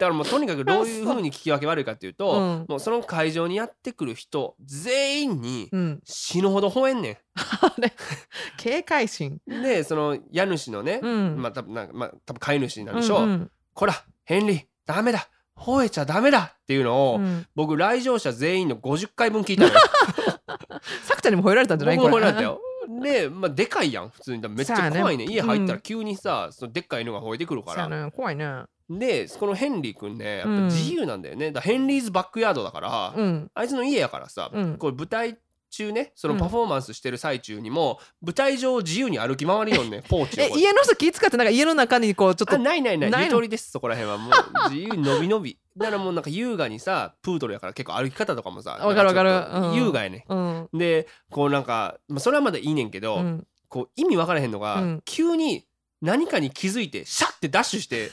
[0.00, 2.66] だからもうとにかくどういう風に聞き分け悪いかっていうと、うん。
[2.68, 6.00] もうその会場にやってくる人全員にうん。
[6.04, 7.92] 死ぬほど吠えんねあれ
[8.56, 9.38] 警戒心。
[9.46, 9.62] ん。
[9.62, 11.36] でその家主のね、うん。
[11.36, 13.26] まあ多分なんかまあ多分飼い主なんでしょう。
[13.26, 13.50] んん。
[13.74, 13.94] こら
[14.24, 15.28] ヘンリーダメだ。
[15.54, 17.46] 吠えちゃダメだっていうのを、うん。
[17.54, 19.80] 僕来場者全員の50回分聞いたのよ。
[21.02, 21.96] さくちゃんにも吠えられたんじゃない？
[21.98, 22.58] 僕も吠えられたよ。
[23.02, 24.48] で、まあ、でかいやん普通に。
[24.48, 25.26] めっちゃ怖いね。
[25.26, 25.32] ね。
[25.32, 25.80] 家入ったらうん。
[25.82, 28.10] 急にさ、そのでっかい犬が吠えてくるから、ね。
[28.10, 30.64] 怖いねでこのヘンリー君ねやっぱうん。
[30.64, 33.50] 自由なんだよね、だからヘンリーズバックヤードだから、うん。
[33.54, 34.76] あいつの家やからさ、うん。
[34.78, 35.38] これ舞台
[35.70, 42.58] 中ねそのパフォーマンスしてる最中にも、舞台上を自由に歩き回りよんね ポーチを家の人気使ってなんか家の中にこうちょっあと。
[42.58, 43.26] ないないないないの？
[43.26, 44.18] ゆとりですそこら辺は。
[44.18, 44.32] もう
[44.74, 45.58] 自由に伸び伸び。
[45.76, 49.76] だからもうなんか優雅にさプードルやから結構歩き方とかもさわかるわかる。
[49.76, 50.68] 優雅やね、うん。
[50.74, 53.46] でこうなんか、まあ、それはまだいいねんけど、うん。
[53.68, 55.02] こう意味分からへんのが、うん。
[55.04, 55.64] 急に
[56.02, 58.10] 何かに気づいてシャッてダッシュして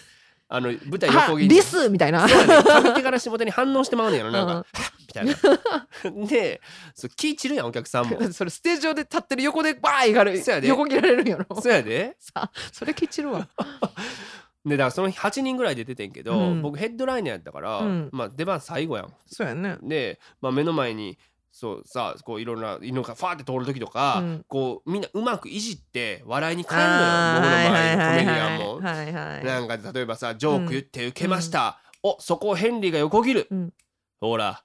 [0.49, 1.55] あの舞台は横切り。
[1.55, 2.25] リスみたいな。
[2.25, 2.33] ね。
[2.33, 4.65] 上手から下手に反応してまうねんやろなんか、
[5.01, 5.33] みたいな。
[6.27, 6.61] で
[6.95, 8.17] そう気散るやんお客さんも。
[8.31, 10.69] それステージ上で立ってる横でバーイがるそうやで。
[10.69, 11.61] 横切られるんやろ。
[11.61, 12.15] そうやで。
[12.19, 13.47] さそれきちるわ。
[14.65, 21.17] でだからその日8人ぐらいで出てんけど、うん僕ヘッドライナーやったから、うんまあ、出番最後やんそうやねで、まあ、目の前に
[21.59, 24.45] そうさこういろんな犬がファーって通る時とか、うん。
[24.47, 28.75] こうみんなうまくいじって笑いに変えるのよ僕の周りのコメディアンはいも。
[28.75, 29.43] はいはいはい。
[29.43, 33.73] なんか例えばさジョーク言って受けました、おそこをヘンリーが横切る、うん。
[34.21, 34.61] ほら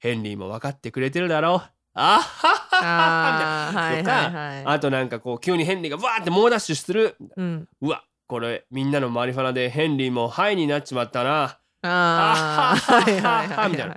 [0.00, 1.62] ヘンリーも分かってくれてるだろ。
[1.64, 3.98] うあっはっはっははい。
[4.00, 7.16] とかはいはいあとなんかこう急にヘンリーがわーって猛ダッシュする。
[7.38, 7.66] うん。
[7.80, 11.46] うわこれみんなのマリファナでヘンリーもハイになっちまったな。
[11.46, 12.92] っあー。
[12.92, 13.96] はいはいはいみたいな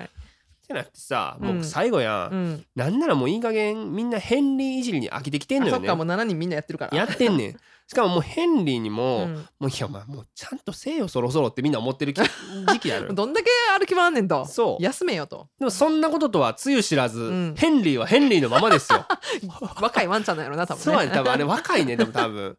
[0.73, 1.47] はいてなってさうん。
[1.55, 2.65] もう最後やん、うん。
[2.75, 5.77] なんならもういい加減みんなヘンリーいじりに飽きてきてんのよね。
[5.77, 6.97] あそっかもう7人みんなやってるから。
[6.97, 7.57] やってんねん
[7.89, 9.33] しかももうヘンリーにも、うん。
[9.59, 12.19] もういやまあもうちゃんとせえよそろそろってみんな思ってるき
[12.67, 13.13] 時期ある。
[13.15, 14.45] どんだけ歩き回んねんと。
[14.45, 14.83] そう。
[14.83, 15.47] 休めよと。
[15.57, 17.55] でもそんなこととはつゆ知らず、ん。
[17.55, 19.05] ヘンリーはヘンリーのままですよ。
[19.81, 20.83] 若いワンちゃんなんやろな多分ね。
[20.83, 22.57] そうやね多分あれ若いねでも多分。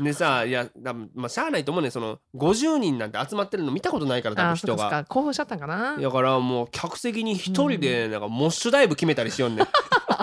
[0.00, 5.04] でさいや多分まあしゃあないと思うねその50人なんて集まってるの見たことないから多あ分人が。
[5.08, 5.96] 興奮しちゃったんかな。
[5.96, 9.64] だからもう客席に一人でなんかモッシュダイブ決めたりしよんね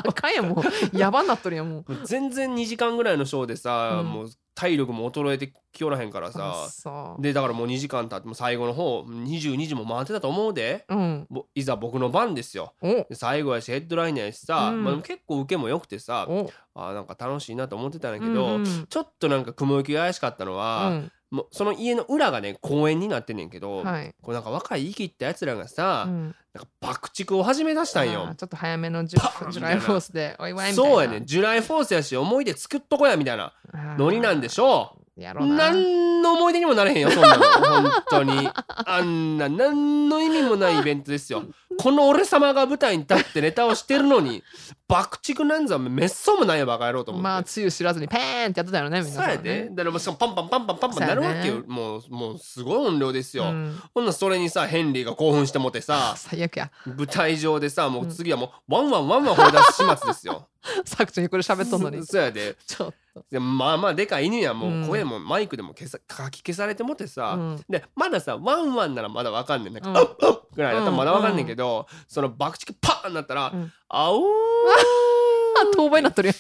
[0.02, 0.62] んあかんやんも
[0.94, 0.98] う。
[0.98, 2.06] やばになっとるやんもう。
[2.06, 4.08] 全然2時間ぐらいのショーでさ、うん。
[4.08, 6.70] もう体力も衰えてきおらへんからあさ。
[6.70, 10.86] そうでだからもう2時間経ってもう最後の方22時も回ってたと思うで。
[10.90, 11.28] うん。
[11.30, 12.74] ぼいざ僕の番ですよ。
[12.82, 12.88] お。
[12.88, 14.84] で最後やしヘッドライナーやしさ、うん。
[14.84, 16.50] まあ、結構受けも良くてさお。
[16.74, 18.86] あーなんか楽しいなと思ってたんだけど、うんうん。
[18.88, 24.16] ちょっとなんか雲行きが怪しかったのは、うんもうその家の裏がね公園になってんねんけど、はい。
[24.22, 26.36] こうなんか若い生きったやつらがさ、うん。
[26.54, 28.22] なんか爆竹を始め出したんよ。
[28.22, 28.36] あー。
[28.36, 30.92] ちょっと早めのジパンュ July Fourthでお祝いみたいな。
[30.92, 31.26] そうやねん。
[31.26, 33.54] July Fourth やし思い出作っとこやみたいな。
[33.98, 35.72] ノリなんでしょやろうな。
[35.72, 37.44] 何の思い出にもなれへんよそんなの。
[37.44, 38.50] 本当に。
[38.86, 41.44] あんな何の意味もないイベントですよ。
[41.78, 44.42] この俺様が舞台に立ってネタをしてるのに
[44.88, 53.80] 爆竹なんざめっそうもないよバカ野郎と思って、まあつゆ知らずにペーンってやってたよねみんなそうやで、だからもうしかもパンパンパンパンパンパンなるわけよ、ねもうもうすごい音量ですよ、うん。
[53.94, 56.72] ほんならそれにさヘンリーが興奮してもってさ 最悪や。
[56.86, 60.48] 舞台上でさもう次はもうワンワンワンワン放り出す始末ですよ。
[60.84, 62.06] さくちゃんにこれ喋っとんのに。
[62.06, 62.56] そうやで。
[62.66, 63.24] ちょっと。
[63.32, 64.84] でまあまあでかい犬やもうん。
[64.86, 67.64] う声もマイクでも消さ書き消されてもってさ、うん。
[67.70, 70.38] でまださワンワンならまだわかんねんなんか、うん。
[70.56, 73.72] ぐらいだったらまだわかんねんけど、その爆竹パーンなったら、うん。
[73.90, 74.22] あおー。
[74.68, 74.75] あ
[75.76, 76.36] 遠吠えになっとるやん。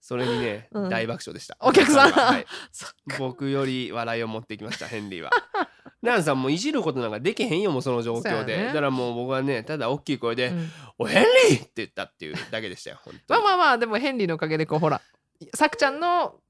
[0.00, 0.88] それにね、うん。
[0.88, 1.56] 大爆笑でした。
[1.60, 2.12] お客さん。
[2.12, 2.46] はい。
[2.72, 2.86] そ
[3.18, 5.30] 僕より笑いを持ってきましたヘンリーは。
[6.00, 8.66] なんさんもういじることなんかできへんよもうその状況で、そうやね。
[8.68, 13.42] だからもう僕はねただ大きい声でうん「おヘンリー!」って言ったっていうだけでしたよ本当に。
[13.42, 15.02] まあまあまあでもヘンリーのおかげでこうほら
[15.54, 16.40] さくちゃんの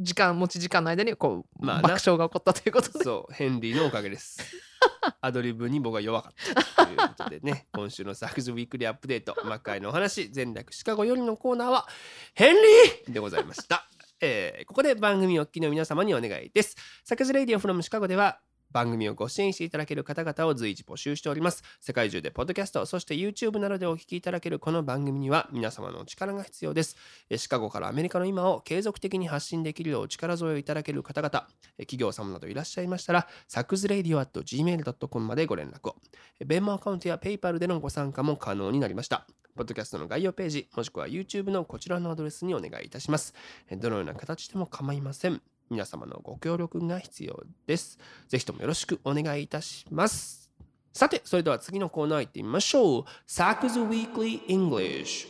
[0.00, 1.88] 時間持ち時間の間にこう、まあな。
[1.88, 3.04] 爆笑が起こったということで。
[3.04, 4.38] そうヘンリーのおかげです。
[5.20, 6.32] アドリブに僕は弱かっ
[6.74, 7.66] たということでね。
[7.72, 11.86] 今週のサクズウィークリーアップデート魔界のお話全略シカゴよりのコーナーは
[12.34, 13.86] ヘンリーでございました、
[14.20, 16.76] えーここで番組お聞きの皆様にお願いです。
[17.04, 18.40] サクズレイディオフロムシカゴでは
[18.72, 21.62] 番組をご支援していただける方々を随時募集しております。
[21.80, 26.96] 世界中でポッドキャストそして YouTube などでお聞きいただけるこの番組には皆様のお力が必要です。
[27.34, 31.48] シカゴからアメリカの今を継続的に発信できるようお力添えをいただける方々
[31.78, 35.96] 企業様などいらっしゃいましたらサクズレイディオ at gmail.com までご連絡を。
[36.38, 39.24] えーベンモアカウントや PayPal でのご参加も可能になりました。
[39.54, 43.34] ポッドキャストの概要ページもしくは YouTube のこちらのアドレスにお願いいたします。
[43.70, 45.40] どのような形でも構いません。
[45.70, 47.98] 皆様のご協力が必要です。
[48.28, 50.50] ぜひともよろしくお願いいたします。
[50.92, 53.04] さてそれでは次のコーナー行ってみましょう。
[53.26, 55.28] サクズ Weekly English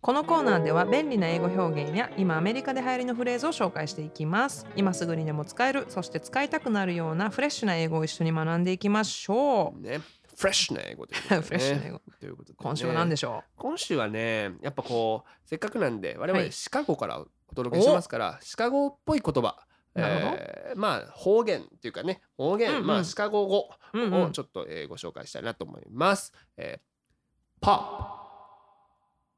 [0.00, 4.66] このコーナーでは便利な英語表現や今アメリカで流行りのフレーズを紹介していきます。
[4.74, 9.80] 今すぐにでも使えるそして使いたくなるようなフレッシュな英語を一緒に学んでいきましょう。
[9.80, 10.00] ね。
[10.34, 12.00] フレッシュな英語ということで、ね、 フレッシュな英語。
[12.18, 12.56] ということでね。
[12.58, 16.52] 今週は何でしょ今週はねやっぱこうせっかくなんで我々はい。
[16.52, 17.22] シカゴから
[17.52, 19.56] お届けしますから、シカゴっぽい言葉。
[19.94, 22.86] えーまあ方言っていうかね方言、うんうん。
[22.86, 26.32] まあシカゴ語をちょっと、えーご紹介したいなと思います。
[26.56, 27.78] えー、ポッ。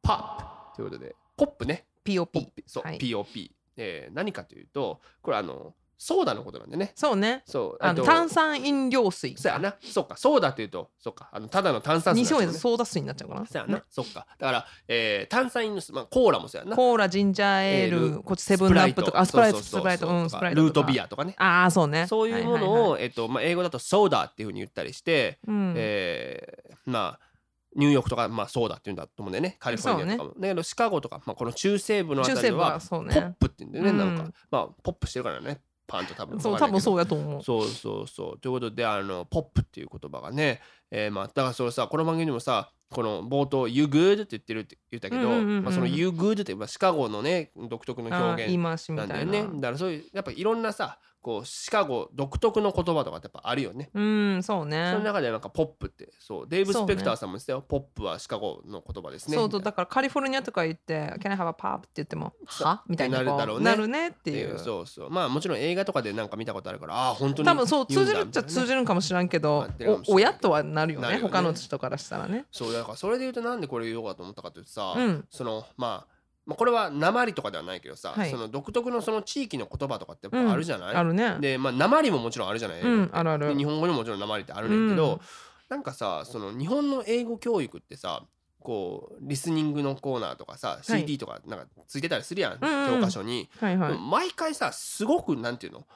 [0.03, 0.37] プポッ。
[0.73, 1.87] プということでポップね。
[2.05, 2.63] ポ POP ップ。
[2.67, 2.99] そう、はい。
[2.99, 6.93] POP、えー何かというとこれあのソーダのことなんでね。
[6.95, 7.43] そうね。
[7.47, 9.37] そうあのと炭酸飲料水。
[9.37, 9.77] そうやな。
[9.81, 11.29] そうかソーダというとそうか。
[11.33, 14.27] あのただの炭酸水日本なんですよねでソーダ水になっちゃうかなそうやな、そっか。
[14.39, 16.77] だから、えー炭酸飲料水、まあ、コーラもそうやな。
[16.77, 20.09] コーラジンジャーエール、こっちセブンアップとかあスプライトそうそうそうスプライト。
[20.09, 21.35] うんスプライトルートビアとかね。
[21.39, 22.07] ああそうね。
[22.07, 25.75] そういうものを、えっとまあ、英語だとソーダっていうふうに言ったりして、うん。
[25.77, 27.35] えーまあ
[27.77, 29.57] ニューヨークとか、まあ、ソーダっていうんだと思うんだよね。
[29.59, 34.27] カリフォルニアとかも、だけどシカゴとか、まあ、この中西部のあた中西部りははそうポッねプって言うんだよね、うんなん。
[34.29, 40.61] かまあポップしてるからねパンと多分そう多分そうやと思うそうそうそうということであのポップっていう言葉がね、
[40.91, 48.59] えーまあ、だからそれさこの番組でもさこの冒頭「You good?」って言ってるって言ったけど、まあ、その「You good?」って、まあ、シカゴのね独特の表現
[48.91, 53.89] なんだよねだからそういうやっぱいろんなさこうシカゴ独特の言葉とかってやっぱあるよね。
[53.95, 56.11] うんそうそねの中でなんかポップって。
[56.21, 59.37] そうデーブ・スペクターさんも言ってたよ、ポップはシカゴの言葉ですね。
[59.39, 63.65] そうだからカリフォルニアとか言って「Can I have a pop?」って言っても「は?」みたいなこうなるだろうね。
[63.65, 65.11] なるねってないうそうそう。
[65.11, 69.67] まあもちろん映画とかでなんか見たことあるからああ本当に多分そう通じるっちゃる通じるんかもしらんけど
[70.07, 71.21] お親とはなるよね。
[71.23, 72.45] 他の人からしたらね。
[72.53, 75.25] そうだからそれで言うとなんでこれ言おうかと思ったかというとさ、うん。
[75.31, 76.14] そのまあ
[76.47, 78.31] まあこれは鉛とかではないけどさ、はい。
[78.31, 81.37] その独特のその地域の言葉とかってやっぱあるじゃない、あるね。
[81.41, 83.49] でまあ鉛ももちろんあるじゃない、うんあるある。
[83.49, 85.21] で日本語にももちろん鉛ってあるねんけど、うん。
[85.69, 88.23] なんかさその日本の英語教育ってさ
[88.61, 90.85] こうリスニングのコーナーとかさ、い。
[90.85, 93.01] CD とかなんかついてたりするやん、うんうん。
[93.01, 93.99] 教科書に、はいはい。
[93.99, 95.87] 毎回さすごくなんていうの？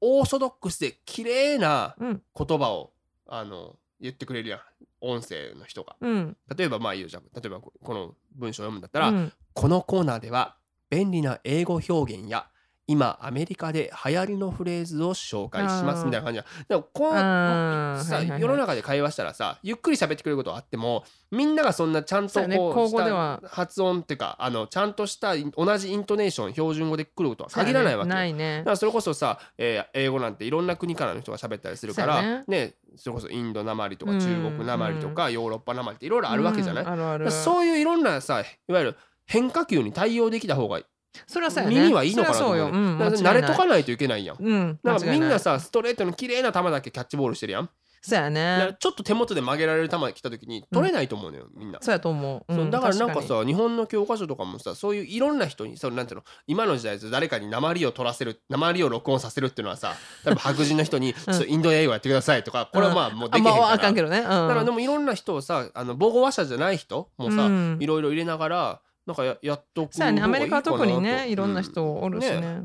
[0.00, 2.22] オーソドックスで綺麗なうん。
[2.36, 2.92] 言葉を
[3.26, 4.60] あの言ってくれるやん
[5.04, 5.96] 音声の人が。
[6.00, 6.36] うん。
[6.56, 9.32] 例えばまあいいよじゃあ例えばここの文章を読むんだったら、うん。
[9.52, 10.56] このコーナーでは
[10.90, 12.46] 便利な英語表現や
[12.86, 28.14] 今アメリカで流行りのフレーズを紹介しますみたいな感じやでもこうさ、世の中で会話したらさゆっくり喋ってくれることはあってもみんながそんなちゃんとこう発音っていうかあのちゃんとした同じイントネーション標準語で来ることは限らないわけよ。
[28.14, 28.58] ないね。
[28.58, 32.44] だからそれこそさ、えー英語なんていろんな国からの人が喋ったりするからね。
[32.48, 40.80] ねそれこそインドなまりとかうん中国なまりとかヨーロッパなまりっていろいろあるわけじゃない、うんそういういろんなさいわゆる変化球に対応できた方が
[41.26, 41.76] それはそうやね。
[41.76, 42.74] 耳はいいのかなと思うようよ。
[42.74, 44.36] うんだから慣れとかないといけないやん。
[44.38, 47.70] うんだからみんなさストレートの綺麗な球だけキャッチボールしてるやん。
[48.04, 51.78] そうやだからねちょっと手元で曲げられる球が来た時に取れないと思うのよみんな。
[51.80, 52.52] そうやと思う。
[52.52, 64.18] そううんだからなんか確にさ日本の教科書とかもさそういういろんな人にそのなんていうの今の時代誰かに鉛を取らせる鉛を録音させるっていうのはさ 多分白人の人に、そうインド英語やってくださいとかこれはまあもうできへんから、あまああかんけどね。
[64.18, 64.24] うん。
[64.24, 67.78] だからでもいろんな人をさあの母語話者じゃない人もさ、うん。
[67.80, 70.22] いろいろ入れながらなんかややっとくそうやね。
[70.22, 72.64] アメリカは特にねといろんなう人おるしね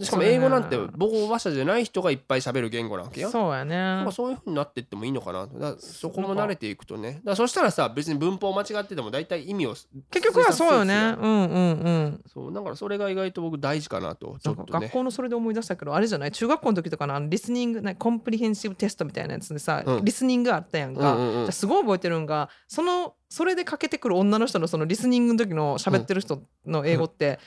[0.00, 3.30] しかも英語なんて母語話者じゃない人がいっぱい喋る言語なわけよ。
[3.30, 3.76] そうやね。
[3.76, 5.46] まあ、そういうふうになっていってもいいのかな。
[5.46, 7.20] とそこも慣れていくとね。
[7.24, 9.74] だそしたらさ別に文法間違ってても大体意味を
[10.10, 10.94] 結局はそうよね。
[10.94, 12.24] うんうんうん。
[12.26, 14.66] そうだからそれが意外と僕大事かなとちょっとね。
[14.86, 16.32] 学校のそれで思い出したけどあれじゃない？
[16.32, 20.04] 中学校の時とかのあのリスニングなコンプリヘンシブテストみたいなやつでさ、うん。
[20.04, 21.34] リスニングあったやんか、うんうんうん。
[21.34, 27.40] じゃあすごい覚えてるんがそのそれでかけてくる女の人のそのリスニングの時の喋ってる人の英語って、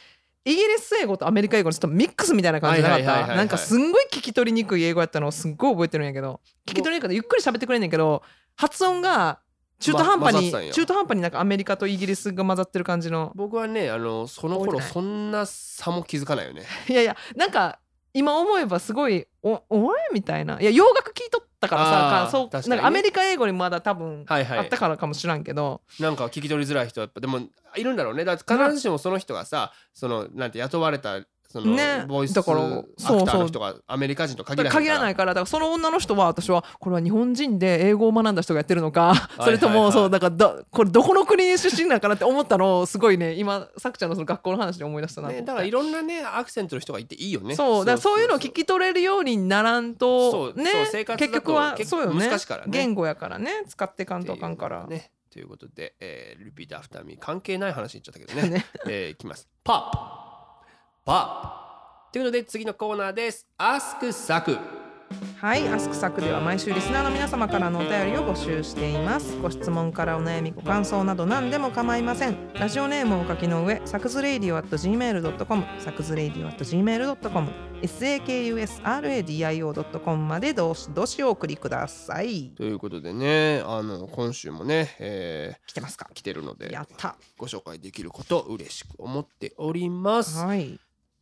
[0.46, 3.36] イギリス英語とアメリカ英語のちょっとミックスみたいな感じなかった？
[3.36, 7.02] なんかすんごい聞き取りにくい英語やったのをすっごい覚えてるんやけど聞き取りにくい。
[7.02, 8.24] からゆっくり喋ってくれんねんけど
[8.56, 9.40] 発音が
[9.80, 13.32] 中途半端に、ま中途半端になんかアメリカとイギリスが混ざってる感じの。
[13.36, 16.64] 僕はねあのその頃そんな差も気づかないよね。
[16.90, 17.80] いやいやなんか
[18.14, 20.60] 今思えばすごいおお前みたいな。
[20.60, 24.60] いや洋楽聞いとったからさそうなんかアメリカ英語にまだ多分はいはい。
[24.60, 27.40] あったからかもしらんけど、なんか聞き取りづらい人はやっぱでも
[27.76, 28.26] いるんだろうね。
[28.26, 31.20] だって必ずしもその人がさそのなんて雇われた
[31.52, 32.06] その、ね。
[32.08, 34.86] ボイスだからアクターの人がアメリカ人と限らないだから。
[34.86, 35.34] 限らないいから。
[35.34, 45.46] だからその女の人は私はこれは日本人で英語を学んだ人がやってるのか いそれともそうだからどこれどこの国出身なのかなって思ったのをすごいね今さくちゃんのその学校の話で思い出したなね、って。
[45.46, 47.56] だからいろんなねアクセントの人がいていいよね。
[47.56, 52.30] そうだからそういうのを聞き取れるようにならんとそうね結局は結そうよね。
[52.30, 52.40] ね。
[52.68, 53.64] 言語やからね。
[53.68, 54.86] 使ってかんとあかんから。
[54.88, 55.12] ね。
[55.32, 58.50] ということで、えー、 repeat after me 関係ない話に言っちゃったけどね。
[58.58, 58.66] ね。
[58.88, 59.48] えーいきます。
[59.64, 60.29] ポッ
[61.10, 61.26] プポップ
[62.14, 64.56] ということで次のコーナーです Ask Saku
[65.38, 69.40] はい、 Ask Saku では毎週リスナーの皆様からのお便りを募集しています。
[69.40, 72.54] ご質問からお悩み、ご感想など何でも構いません。
[72.54, 77.50] ラジオネームをお書きの上、 Saku's Radio at gmail.com、Saku's Radio at gmail.com、
[77.82, 82.52] sakusradio.com までどしどしお送りください。
[82.56, 86.06] ということでねあの今週もね、え来てますか？
[86.12, 87.16] ー、来てるのでやった。
[87.38, 90.80] ご紹介できることを嬉しく思っております、はい。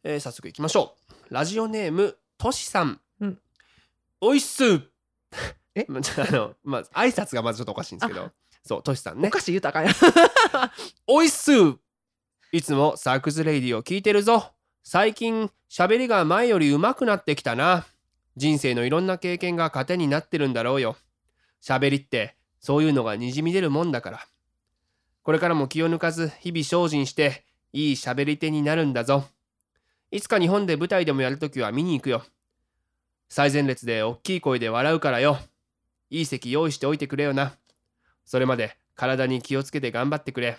[0.08, 0.96] えー早速いきましょ
[1.30, 1.34] う。
[1.34, 3.40] ラジオネームとしさん、うん。
[4.22, 4.64] おいっす。
[5.76, 5.86] え？
[5.90, 8.32] まあのまあ挨拶がまずちょっとおかしいんですけど。
[8.64, 9.28] そうとしさんね。
[9.28, 9.94] お菓子豊かや。
[11.08, 11.52] おいっす。
[12.54, 14.54] いつもサークスレイディを聞いてるぞ。
[14.82, 17.86] 最近喋りが前より上手くなってきたな。
[18.38, 20.96] 人生のいろんな経験が糧になってるんだろうよ。
[21.62, 24.28] 喋りってそういうのがにじみ出るもんだから。
[25.24, 27.44] これからも気を抜かず日々精進して
[27.74, 29.28] いい喋り手になるんだぞ
[30.12, 32.24] いつか日本で舞台でもやるときは見に行くよ。
[33.30, 35.38] 最前列で大きい声で笑うからよ。
[36.10, 37.58] いい席用意しておいてくれよな。
[38.26, 40.58] それまで体に気をつけて頑張ってくれ。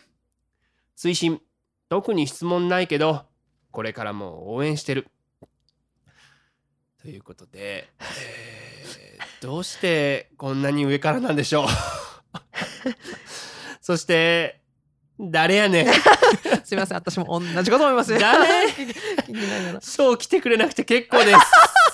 [0.97, 1.41] 推進
[1.89, 3.25] 特に質問ないけど
[3.71, 5.09] これからも応援してる。
[7.01, 8.89] ということで、えー
[9.41, 11.69] どうしてこんなに上からなんでしょう？
[13.81, 14.61] そして
[15.21, 15.87] 誰やねん
[16.65, 18.19] すみません、私も同じこと思いますね。
[18.19, 18.67] 誰？
[18.71, 21.39] 聞きながらショー来てくれなくて結構です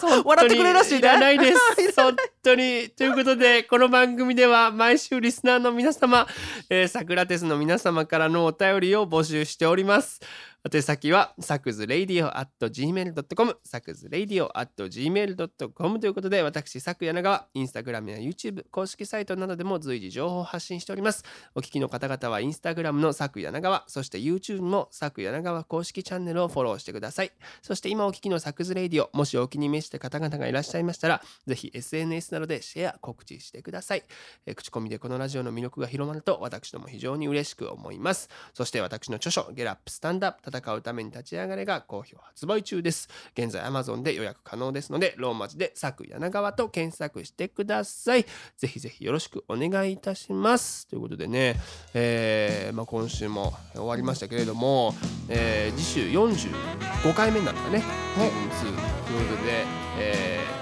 [0.25, 1.59] 笑ってくれるらしいねいらないです。
[1.97, 2.91] 本当に。
[2.91, 6.27] ということで、この番組では毎週リスナーの皆様、
[6.69, 10.21] えー、サクラテスの皆様からのお便りを募集しております。
[10.67, 21.23] 宛先は、サクズレイディオ at gmail.com、サクズレイディオ at gmail.com ということで、私、サク柳川、インスタグラムや YouTube、公式サイトなどでも随時情報を発信しております。
[21.55, 27.33] お聞きの方々は、インスタグラムの佐久柳川そして YouTube も佐久柳川公式チャンネルをフォローしてください。
[27.61, 34.03] そして今お聞きのサクズレイディオもしお気に召した方々がいらっしゃいましたらぜひ SNS などでシェア告知してください、
[34.47, 38.31] え口コミでこのラジオの魅力が広まると私ども非常に嬉しく思います。
[38.55, 43.09] そして私の著書ゲラップスタンダップ戦うために立ち上がれが好評発売中です。
[43.37, 48.25] 現在 Amazon で予約可能ですのでローマ字で佐久柳川と検索してください。
[48.57, 50.87] ぜひぜひよろしくお願いいたします。
[50.87, 51.57] ということでね、
[51.95, 54.95] えーまあ、今週も終わりましたけれども、
[55.29, 57.83] えー次週45回目になるんだね。
[58.15, 59.65] シーズン2ということで、
[59.99, 60.55] えー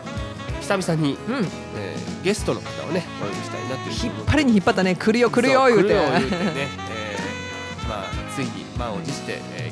[0.63, 1.45] 久々に、うん。
[1.77, 4.95] えーゲストの方をねお呼びしたいなという引っ張りに引っ張ったね。
[4.95, 5.85] 来るよ来るよ言うて。
[5.87, 9.69] うてね、えーまあついに満を持して、え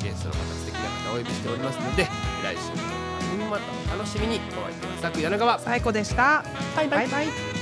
[1.11, 4.39] お呼びしておりますので来週の番組もまたお楽しみに。
[4.57, 5.59] お会いいたい佐久柳川。
[5.59, 6.43] 最高でした。
[6.75, 7.07] バイバイ。
[7.07, 7.60] バイバイ